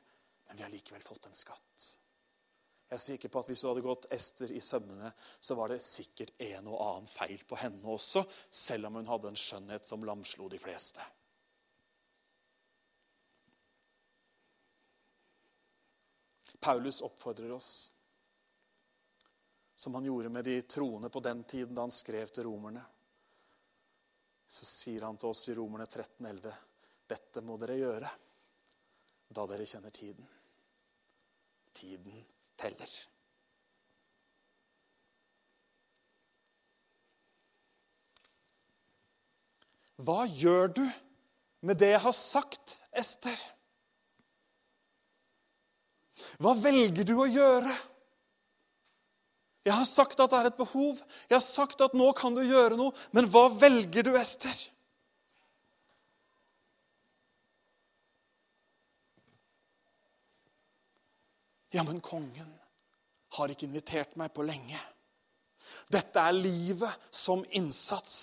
[0.48, 1.88] Men vi har likevel fått en skatt.
[2.92, 5.78] Jeg er sikker på at Hvis du hadde gått Ester i sømmene, så var det
[5.80, 10.04] sikkert en og annen feil på henne også, selv om hun hadde en skjønnhet som
[10.04, 11.06] lamslo de fleste.
[16.60, 17.70] Paulus oppfordrer oss,
[19.76, 22.84] som han gjorde med de troende på den tiden da han skrev til romerne.
[24.52, 26.52] Så sier han til oss i Romerne 13,11.:
[27.08, 28.14] Dette må dere gjøre
[29.32, 30.28] da dere kjenner tiden.
[31.72, 32.12] Tiden
[32.62, 32.92] teller.
[40.02, 40.86] Hva gjør du
[41.62, 43.38] med det jeg har sagt, Ester?
[46.42, 47.74] Hva velger du å gjøre?
[49.66, 50.98] Jeg har sagt at det er et behov.
[51.30, 52.96] Jeg har sagt at nå kan du gjøre noe.
[53.14, 54.58] Men hva velger du, Ester?
[61.72, 62.52] Ja, men kongen
[63.38, 64.80] har ikke invitert meg på lenge.
[65.92, 68.16] Dette er livet som innsats.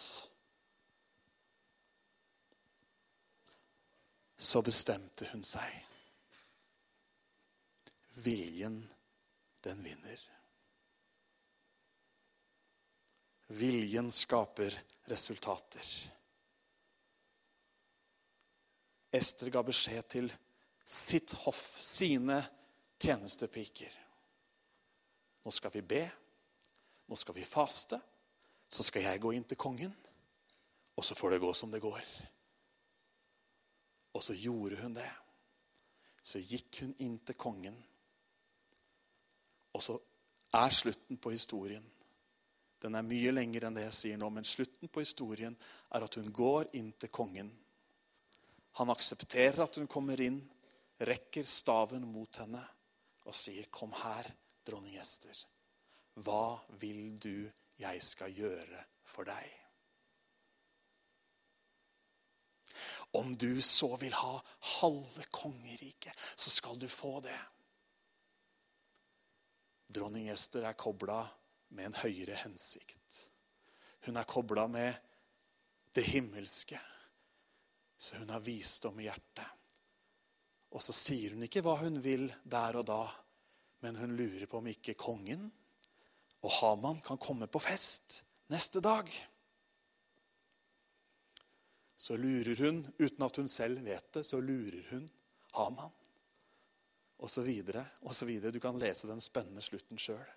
[4.37, 5.73] Så bestemte hun seg.
[8.21, 8.83] Viljen,
[9.65, 10.21] den vinner.
[13.49, 14.77] Viljen skaper
[15.09, 15.89] resultater.
[19.09, 20.31] Ester ga beskjed til
[20.85, 22.43] sitt hoff, sine
[22.99, 23.95] tjenestepiker.
[25.45, 26.03] Nå skal vi be,
[27.09, 28.01] nå skal vi faste,
[28.69, 29.95] så skal jeg gå inn til kongen,
[30.99, 32.03] og så får det gå som det går.
[34.13, 35.11] Og så gjorde hun det.
[36.23, 37.77] Så gikk hun inn til kongen.
[39.73, 39.95] Og så
[40.59, 41.87] er slutten på historien
[42.83, 45.57] den er mye lenger enn det jeg sier nå, men slutten på historien
[45.95, 47.51] er at hun går inn til kongen.
[48.79, 50.39] Han aksepterer at hun kommer inn,
[51.03, 52.63] rekker staven mot henne
[53.29, 54.31] og sier, 'Kom her,
[54.67, 55.37] dronning Ester.
[56.15, 59.55] Hva vil du jeg skal gjøre for deg?'
[63.17, 64.35] Om du så vil ha
[64.81, 67.39] halve kongeriket, så skal du få det.
[69.89, 71.23] Dronning Ester er kobla
[71.73, 73.31] med en høyere hensikt.
[74.05, 74.95] Hun er kobla med
[75.97, 76.81] det himmelske,
[77.99, 79.58] så hun har visdom i hjertet.
[80.75, 83.03] Og så sier hun ikke hva hun vil der og da,
[83.85, 85.49] men hun lurer på om ikke kongen
[86.45, 89.11] og Haman kan komme på fest neste dag.
[91.99, 95.09] Så lurer hun, uten at hun selv vet det, så lurer hun
[95.57, 95.95] Haman.
[97.19, 98.55] Og så videre, og så videre.
[98.55, 100.29] Du kan lese den spennende slutten sjøl.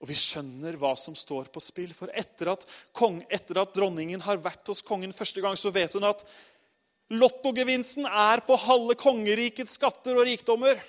[0.00, 1.92] Og vi skjønner hva som står på spill.
[1.96, 2.64] For etter at,
[2.96, 6.24] kong, etter at dronningen har vært hos kongen første gang, så vet hun at
[7.12, 10.80] lottogevinsten er på halve kongerikets skatter og rikdommer.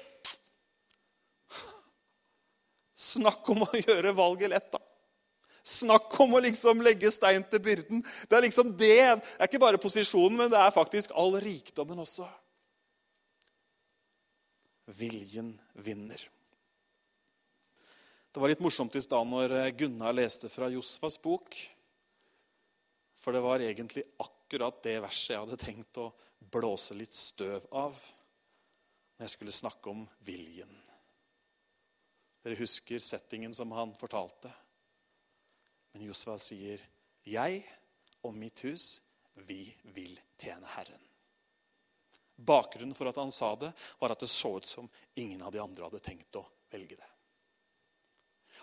[2.95, 4.82] Snakk om å gjøre valget lett, da.
[5.66, 8.03] Snakk om å liksom legge stein til byrden.
[8.30, 8.99] Det er liksom det.
[9.01, 12.28] Det er ikke bare posisjonen, men det er faktisk all rikdommen også.
[14.93, 16.22] Viljen vinner.
[18.30, 21.55] Det var litt morsomt i stad når Gunnar leste fra Josfas bok.
[23.18, 27.95] For det var egentlig akkurat det verset jeg hadde tenkt å blåse litt støv av
[29.15, 30.71] når jeg skulle snakke om viljen.
[32.43, 34.51] Dere husker settingen som han fortalte.
[35.93, 36.81] Men Josva sier,
[37.23, 37.63] 'Jeg
[38.23, 39.01] og mitt hus,
[39.33, 41.07] vi vil tjene Herren'.
[42.35, 45.59] Bakgrunnen for at han sa det, var at det så ut som ingen av de
[45.59, 47.14] andre hadde tenkt å velge det.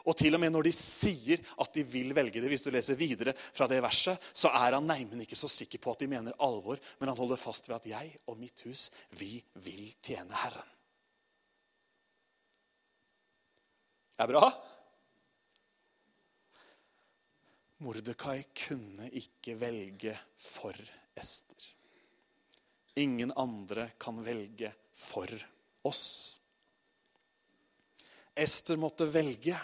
[0.08, 2.98] Og til og med når de sier at de vil velge det, hvis du leser
[2.98, 6.36] videre fra det verset, så er han neimen ikke så sikker på at de mener
[6.42, 8.88] alvor, men han holder fast ved at jeg og mitt hus,
[9.18, 10.68] vi vil tjene Herren.
[14.12, 14.48] Det er bra?
[17.82, 20.76] Mordekai kunne ikke velge for
[21.18, 21.64] Ester.
[23.02, 25.26] Ingen andre kan velge for
[25.88, 26.38] oss.
[28.36, 29.56] Ester måtte velge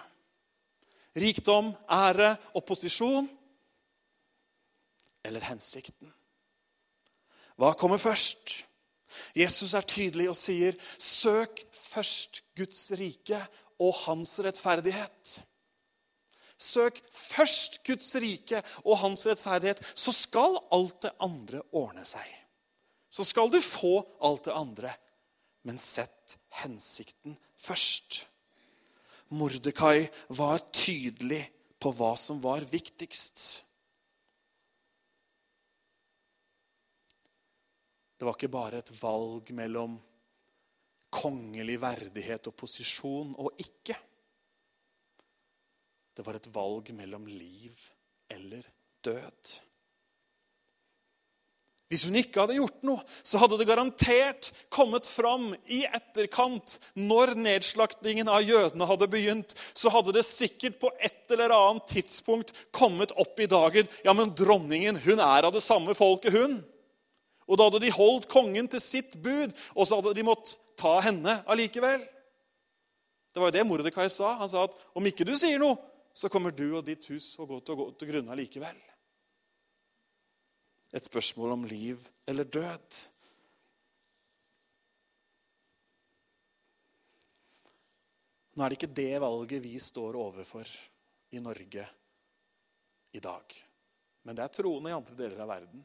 [1.20, 3.28] rikdom, ære og posisjon
[5.24, 6.12] eller hensikten?
[7.58, 8.64] Hva kommer først?
[9.34, 13.40] Jesus er tydelig og sier, 'Søk først Guds rike
[13.78, 15.42] og hans rettferdighet'.
[16.58, 22.26] Søk først Guds rike og hans rettferdighet, så skal alt det andre ordne seg.
[23.10, 24.92] Så skal du få alt det andre.
[25.62, 28.26] Men sett hensikten først.
[29.37, 30.09] Mordekai
[30.39, 31.43] var tydelig
[31.79, 33.64] på hva som var viktigst.
[38.18, 39.95] Det var ikke bare et valg mellom
[41.14, 43.95] kongelig verdighet og posisjon og ikke.
[46.18, 47.76] Det var et valg mellom liv
[48.35, 48.66] eller
[49.07, 49.55] død.
[51.89, 56.74] Hvis hun ikke hadde gjort noe, så hadde det garantert kommet fram i etterkant.
[57.01, 62.53] Når nedslaktingen av jødene hadde begynt, så hadde det sikkert på et eller annet tidspunkt
[62.76, 63.89] kommet opp i dagen.
[64.05, 66.59] Ja, men dronningen, hun er av det samme folket, hun.
[67.49, 70.99] Og da hadde de holdt kongen til sitt bud, og så hadde de måttet ta
[71.07, 72.05] henne allikevel.
[73.32, 74.34] Det var jo det Mordekai sa.
[74.43, 75.80] Han sa at om ikke du sier noe,
[76.12, 78.76] så kommer du og ditt hus og gå til, å gå til grunne allikevel
[80.93, 82.99] et spørsmål om liv eller død.
[88.57, 90.70] Nå er det ikke det valget vi står overfor
[91.36, 91.84] i Norge
[93.12, 93.59] i dag.
[94.24, 95.84] Men det er troende i andre deler av verden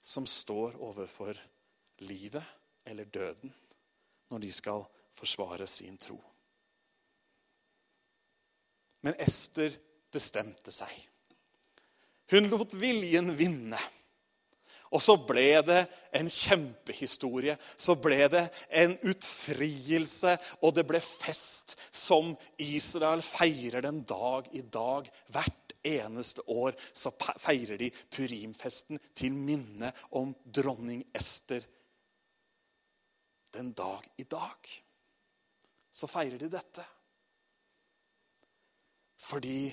[0.00, 1.38] som står overfor
[2.04, 2.44] livet
[2.88, 3.52] eller døden
[4.30, 4.84] når de skal
[5.16, 6.18] forsvare sin tro.
[9.00, 9.74] Men Ester
[10.12, 10.92] bestemte seg.
[12.30, 13.78] Hun lot viljen vinne.
[14.90, 15.84] Og så ble det
[16.18, 17.54] en kjempehistorie.
[17.78, 18.42] Så ble det
[18.82, 25.06] en utfrielse, og det ble fest som Israel feirer den dag i dag.
[25.30, 31.62] Hvert eneste år så feirer de Purimfesten til minne om dronning Ester.
[33.54, 34.74] Den dag i dag
[35.90, 36.82] så feirer de dette.
[39.20, 39.70] Fordi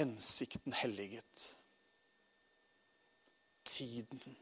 [0.00, 1.59] hensikten helliget
[3.70, 4.36] tiden,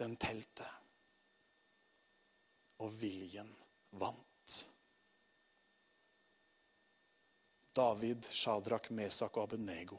[0.00, 0.66] den telte.
[2.82, 3.50] Og viljen
[4.00, 4.56] vant.
[7.74, 9.98] David, Shadrach, Mesak og Abenego,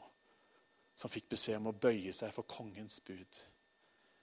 [0.96, 3.40] som fikk beskjed om å bøye seg for kongens bud.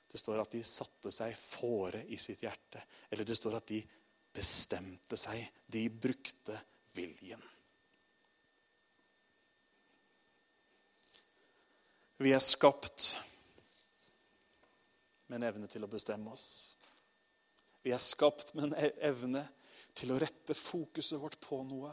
[0.10, 2.82] Det står at de satte seg fore i sitt hjerte.
[3.10, 3.80] Eller det står at de
[4.34, 5.42] bestemte seg.
[5.66, 6.58] De brukte
[6.94, 7.42] viljen.
[12.22, 13.16] Vi er skapt
[15.34, 16.76] med en evne til å bestemme oss.
[17.82, 19.42] Vi er skapt med en e- evne
[19.98, 21.90] til å rette fokuset vårt på noe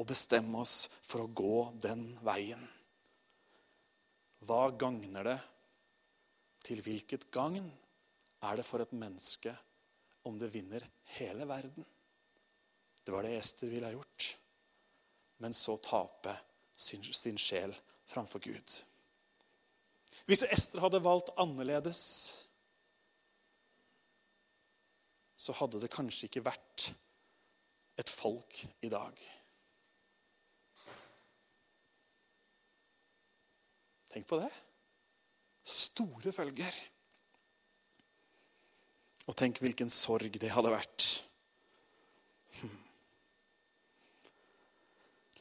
[0.00, 2.62] og bestemme oss for å gå den veien.
[4.48, 5.38] Hva gagner det?
[6.64, 7.68] Til hvilket gagn
[8.48, 9.52] er det for et menneske
[10.24, 10.84] om det vinner
[11.18, 11.84] hele verden?
[13.04, 14.34] Det var det Ester ville ha gjort.
[15.44, 16.32] Men så tape
[16.72, 17.76] sin, sin sjel
[18.08, 18.76] framfor Gud.
[20.28, 22.00] Hvis Ester hadde valgt annerledes,
[25.40, 26.90] så hadde det kanskje ikke vært
[28.00, 29.16] et folk i dag.
[34.10, 34.50] Tenk på det.
[35.64, 36.74] Store følger.
[39.30, 41.06] Og tenk hvilken sorg det hadde vært.
[42.58, 42.74] Hm.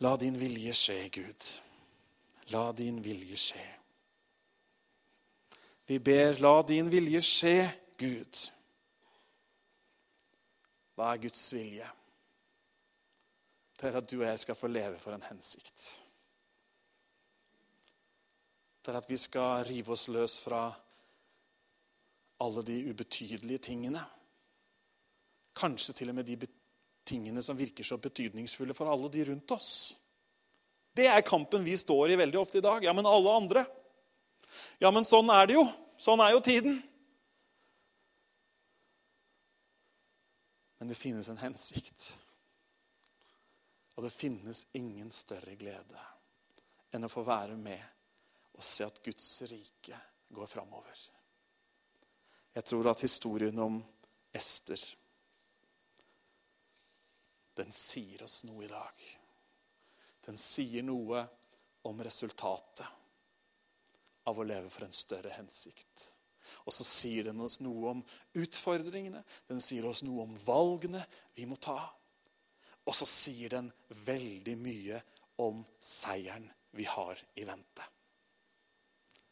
[0.06, 1.50] La din vilje skje, Gud.
[2.54, 3.66] La din vilje skje.
[5.89, 7.58] Vi ber, la din vilje skje,
[8.00, 8.43] Gud.
[11.00, 11.86] Hva er Guds vilje?
[13.80, 15.84] Det er at du og jeg skal få leve for en hensikt.
[18.84, 20.66] Det er at vi skal rive oss løs fra
[22.43, 24.04] alle de ubetydelige tingene.
[25.56, 26.36] Kanskje til og med de
[27.08, 29.72] tingene som virker så betydningsfulle for alle de rundt oss.
[30.91, 32.84] Det er kampen vi står i veldig ofte i dag.
[32.84, 33.64] Ja, men alle andre.
[34.84, 35.64] Ja, men sånn er det jo.
[35.95, 36.82] Sånn er jo tiden.
[40.80, 42.10] Men det finnes en hensikt.
[43.96, 46.06] Og det finnes ingen større glede
[46.96, 49.98] enn å få være med og se at Guds rike
[50.34, 51.02] går framover.
[52.56, 53.78] Jeg tror at historien om
[54.34, 54.82] Ester
[57.60, 59.02] den sier oss noe i dag.
[60.24, 61.26] Den sier noe
[61.90, 62.88] om resultatet
[64.30, 66.06] av å leve for en større hensikt.
[66.66, 68.04] Og så sier den oss noe om
[68.39, 71.04] utfordringene, den sier oss noe om valgene
[71.38, 71.80] vi må ta.
[72.86, 73.70] Og så sier den
[74.06, 75.02] veldig mye
[75.45, 77.86] om seieren vi har i vente.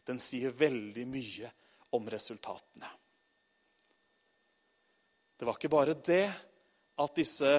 [0.07, 1.49] Den sier veldig mye
[1.97, 2.89] om resultatene.
[5.37, 6.25] Det var ikke bare det
[6.97, 7.49] at, disse,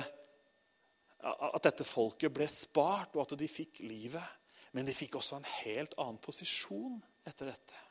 [1.23, 4.25] at dette folket ble spart, og at de fikk livet.
[4.75, 6.99] Men de fikk også en helt annen posisjon
[7.29, 7.85] etter dette.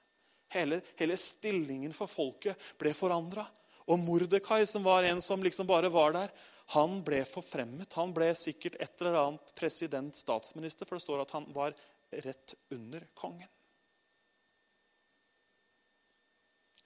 [0.54, 3.45] Hele, hele stillingen for folket ble forandra.
[3.88, 6.32] Og Mordekai, som var en som liksom bare var der,
[6.76, 7.93] han ble forfremmet.
[7.95, 11.76] Han ble sikkert et eller annet president, statsminister, for det står at han var
[12.26, 13.48] rett under kongen.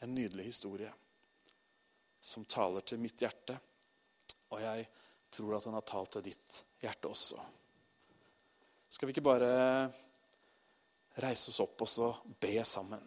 [0.01, 0.91] En nydelig historie
[2.21, 3.57] som taler til mitt hjerte.
[4.53, 4.85] Og jeg
[5.33, 7.41] tror at han har talt til ditt hjerte også.
[8.91, 9.49] Skal vi ikke bare
[11.21, 13.01] reise oss opp og så be sammen?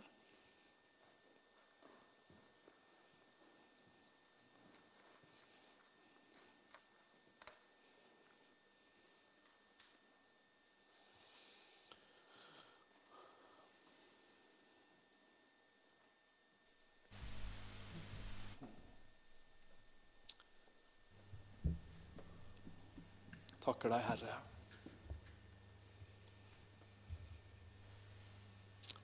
[23.84, 24.34] Takker deg, Herre,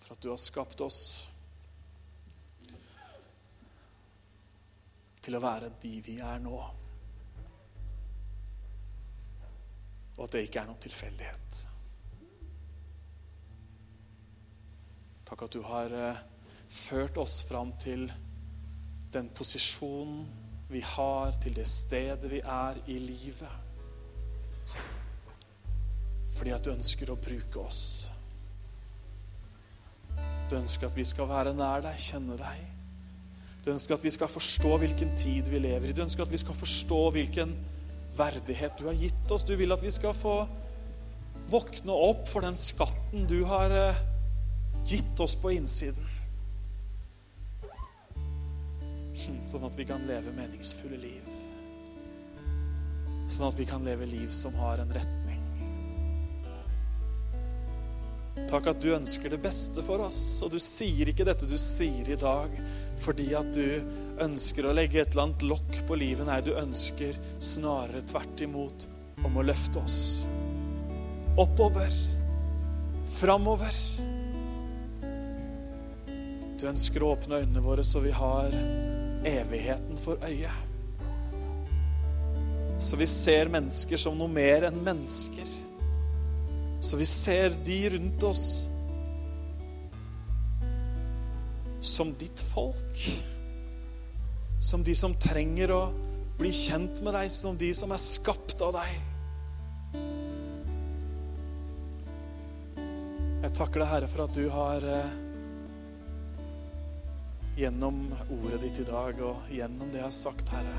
[0.00, 1.00] for at du har skapt oss
[5.20, 6.56] til å være de vi er nå.
[10.16, 11.62] Og at det ikke er noen tilfeldighet.
[15.28, 16.26] Takk at du har eh,
[16.88, 18.08] ført oss fram til
[19.12, 20.24] den posisjonen
[20.72, 23.69] vi har, til det stedet vi er i livet.
[26.40, 28.08] Fordi at du ønsker å bruke oss.
[30.48, 32.62] Du ønsker at vi skal være nær deg, kjenne deg.
[33.60, 35.92] Du ønsker at vi skal forstå hvilken tid vi lever i.
[35.92, 37.52] Du ønsker at vi skal forstå hvilken
[38.16, 39.44] verdighet du har gitt oss.
[39.44, 40.38] Du vil at vi skal få
[41.52, 44.00] våkne opp for den skatten du har eh,
[44.88, 46.08] gitt oss på innsiden.
[49.50, 51.30] Sånn at vi kan leve meningsfulle liv.
[53.30, 55.29] Sånn at vi kan leve liv som har en retning.
[58.48, 62.08] Takk at du ønsker det beste for oss, og du sier ikke dette du sier
[62.08, 62.54] i dag
[63.00, 63.80] fordi at du
[64.20, 66.26] ønsker å legge et eller annet lokk på livet.
[66.28, 68.88] Nei, du ønsker snarere tvert imot
[69.24, 70.00] om å løfte oss
[71.40, 71.92] oppover,
[73.20, 73.76] framover.
[76.60, 78.52] Du ønsker å åpne øynene våre så vi har
[79.24, 80.66] evigheten for øyet.
[82.80, 85.48] Så vi ser mennesker som noe mer enn mennesker.
[86.80, 88.68] Så vi ser de rundt oss
[91.80, 93.04] som ditt folk.
[94.60, 95.82] Som de som trenger å
[96.40, 98.92] bli kjent med deg, som de som er skapt av deg.
[103.40, 105.14] Jeg takker deg, Herre, for at du har eh,
[107.60, 108.02] gjennom
[108.36, 110.78] ordet ditt i dag og gjennom det jeg har sagt, Herre,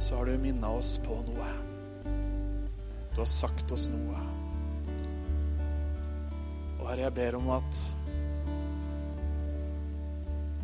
[0.00, 1.65] så har du minna oss på noe.
[3.16, 4.18] Du har sagt oss noe.
[6.76, 7.78] Og Herre, jeg ber om at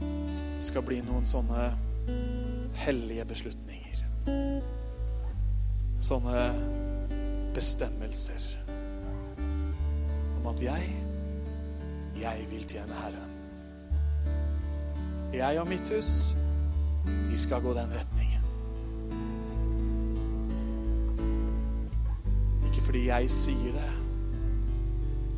[0.02, 1.70] det skal bli noen sånne
[2.82, 4.02] hellige beslutninger.
[6.04, 6.42] Sånne
[7.56, 8.44] bestemmelser
[10.42, 10.92] om at jeg,
[12.20, 13.32] jeg vil tjene Herren.
[15.32, 16.12] Jeg og mitt hus,
[17.08, 18.31] vi skal gå den retningen.
[22.92, 23.90] Fordi jeg sier det,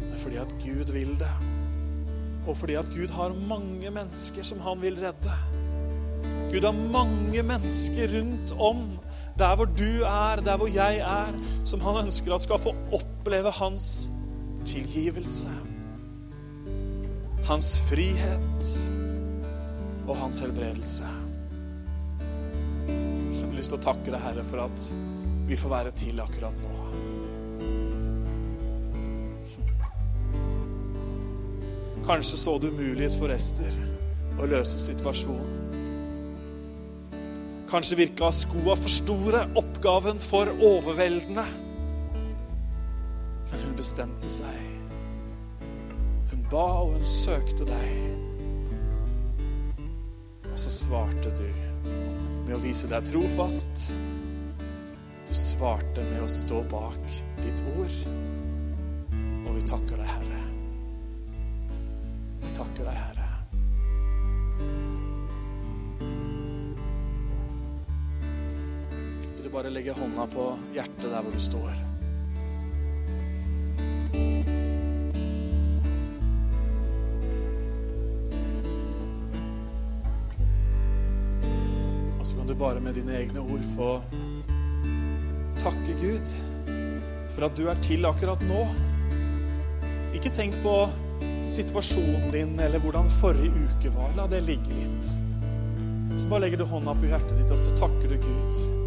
[0.00, 1.28] men fordi at Gud vil det.
[2.50, 5.36] Og fordi at Gud har mange mennesker som han vil redde.
[6.50, 8.82] Gud har mange mennesker rundt om,
[9.38, 11.30] der hvor du er, der hvor jeg er,
[11.64, 14.10] som han ønsker at skal få oppleve hans
[14.66, 15.54] tilgivelse.
[17.46, 18.70] Hans frihet
[20.08, 21.06] og hans helbredelse.
[22.90, 24.88] Jeg har lyst til å takke deg, Herre, for at
[25.46, 26.73] vi får være til akkurat nå.
[32.04, 33.76] Kanskje så du mulighet for Ester
[34.36, 35.60] å løse situasjonen.
[37.70, 41.46] Kanskje virka skoa for store, oppgaven for overveldende.
[43.48, 44.60] Men hun bestemte seg.
[46.30, 47.88] Hun ba, og hun søkte deg.
[50.52, 51.48] Og så svarte du
[52.44, 53.86] med å vise deg trofast.
[55.24, 57.98] Du svarte med å stå bak ditt ord.
[59.48, 60.33] Og vi takker deg, Herre.
[62.54, 63.24] Vi takker deg, Herre.
[69.34, 70.44] Vil du bare legge hånda på
[70.76, 71.74] hjertet der hvor du står?
[82.20, 83.88] Og så kan du bare med dine egne ord få
[85.58, 86.36] takke Gud
[87.34, 88.62] for at du er til akkurat nå.
[90.14, 90.84] Ikke tenk på
[91.44, 94.14] situasjonen din eller hvordan forrige uke var.
[94.16, 95.12] La det ligge litt.
[96.16, 98.82] Så bare legger du hånda på hjertet ditt, og så takker du Gud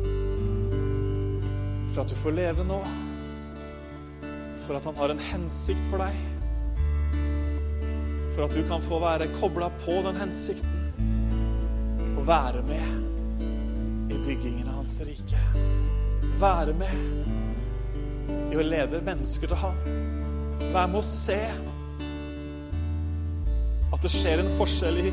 [1.98, 2.78] for at du får leve nå.
[4.68, 6.18] For at han har en hensikt for deg.
[8.36, 10.92] For at du kan få være kobla på den hensikten.
[12.14, 15.42] Og være med i byggingen av hans rike.
[16.38, 19.82] Være med i å lede mennesker til ham.
[20.62, 21.42] Være med å se
[23.98, 25.12] at det skjer en forskjell i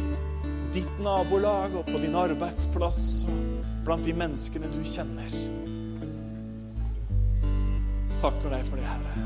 [0.75, 5.31] ditt nabolag og på din arbeidsplass og blant de menneskene du kjenner.
[8.21, 9.25] Takker deg for det, Herre.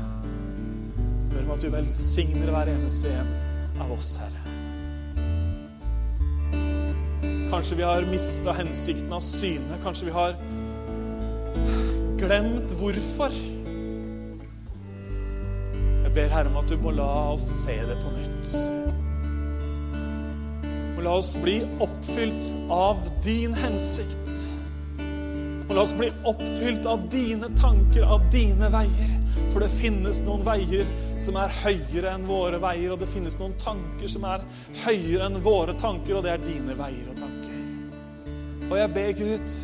[1.33, 3.33] Ber om at du velsigner hver eneste en
[3.83, 4.45] av oss, Herre.
[7.51, 9.81] Kanskje vi har mista hensikten av syne.
[9.83, 10.39] Kanskje vi har
[12.21, 13.35] glemt hvorfor.
[16.05, 18.55] Jeg ber Herre om at du må la oss se det på nytt.
[20.99, 24.31] Må la oss bli oppfylt av din hensikt.
[25.69, 29.13] Og la oss bli oppfylt av dine tanker, av dine veier.
[29.53, 30.91] For det finnes noen veier
[31.23, 34.43] som er høyere enn våre veier, og det finnes noen tanker som er
[34.83, 37.57] høyere enn våre tanker, og det er dine veier og tanker.
[38.67, 39.57] Og jeg ber Gud,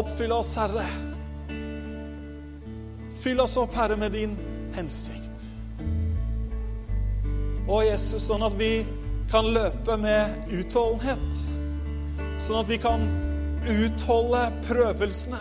[0.00, 0.88] oppfyll oss, Herre.
[3.20, 4.40] Fyll oss opp, Herre, med din
[4.72, 5.19] hensikt.
[7.70, 8.82] Å, Jesus, sånn at vi
[9.30, 11.36] kan løpe med utholdenhet.
[12.42, 13.04] Sånn at vi kan
[13.70, 15.38] utholde prøvelsene.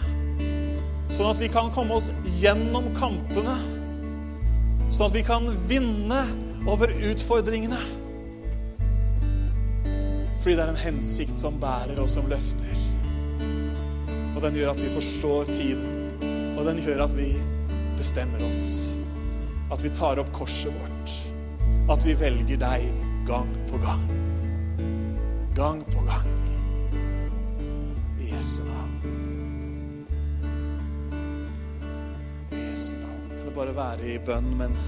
[1.10, 3.56] Sånn at vi kan komme oss gjennom kampene.
[4.94, 6.22] Sånn at vi kan vinne
[6.70, 7.80] over utfordringene.
[10.40, 12.78] Fordi det er en hensikt som bærer og som løfter.
[14.36, 16.14] Og den gjør at vi forstår tiden.
[16.60, 17.32] Og den gjør at vi
[17.98, 18.62] bestemmer oss.
[19.74, 20.99] At vi tar opp korset vårt.
[21.90, 22.84] At vi velger deg
[23.26, 24.04] gang på gang.
[25.58, 26.28] Gang på gang.
[28.22, 28.94] I Jesu navn.
[32.52, 33.26] I Jesu navn.
[33.30, 34.86] Kan det bare være i bønn mens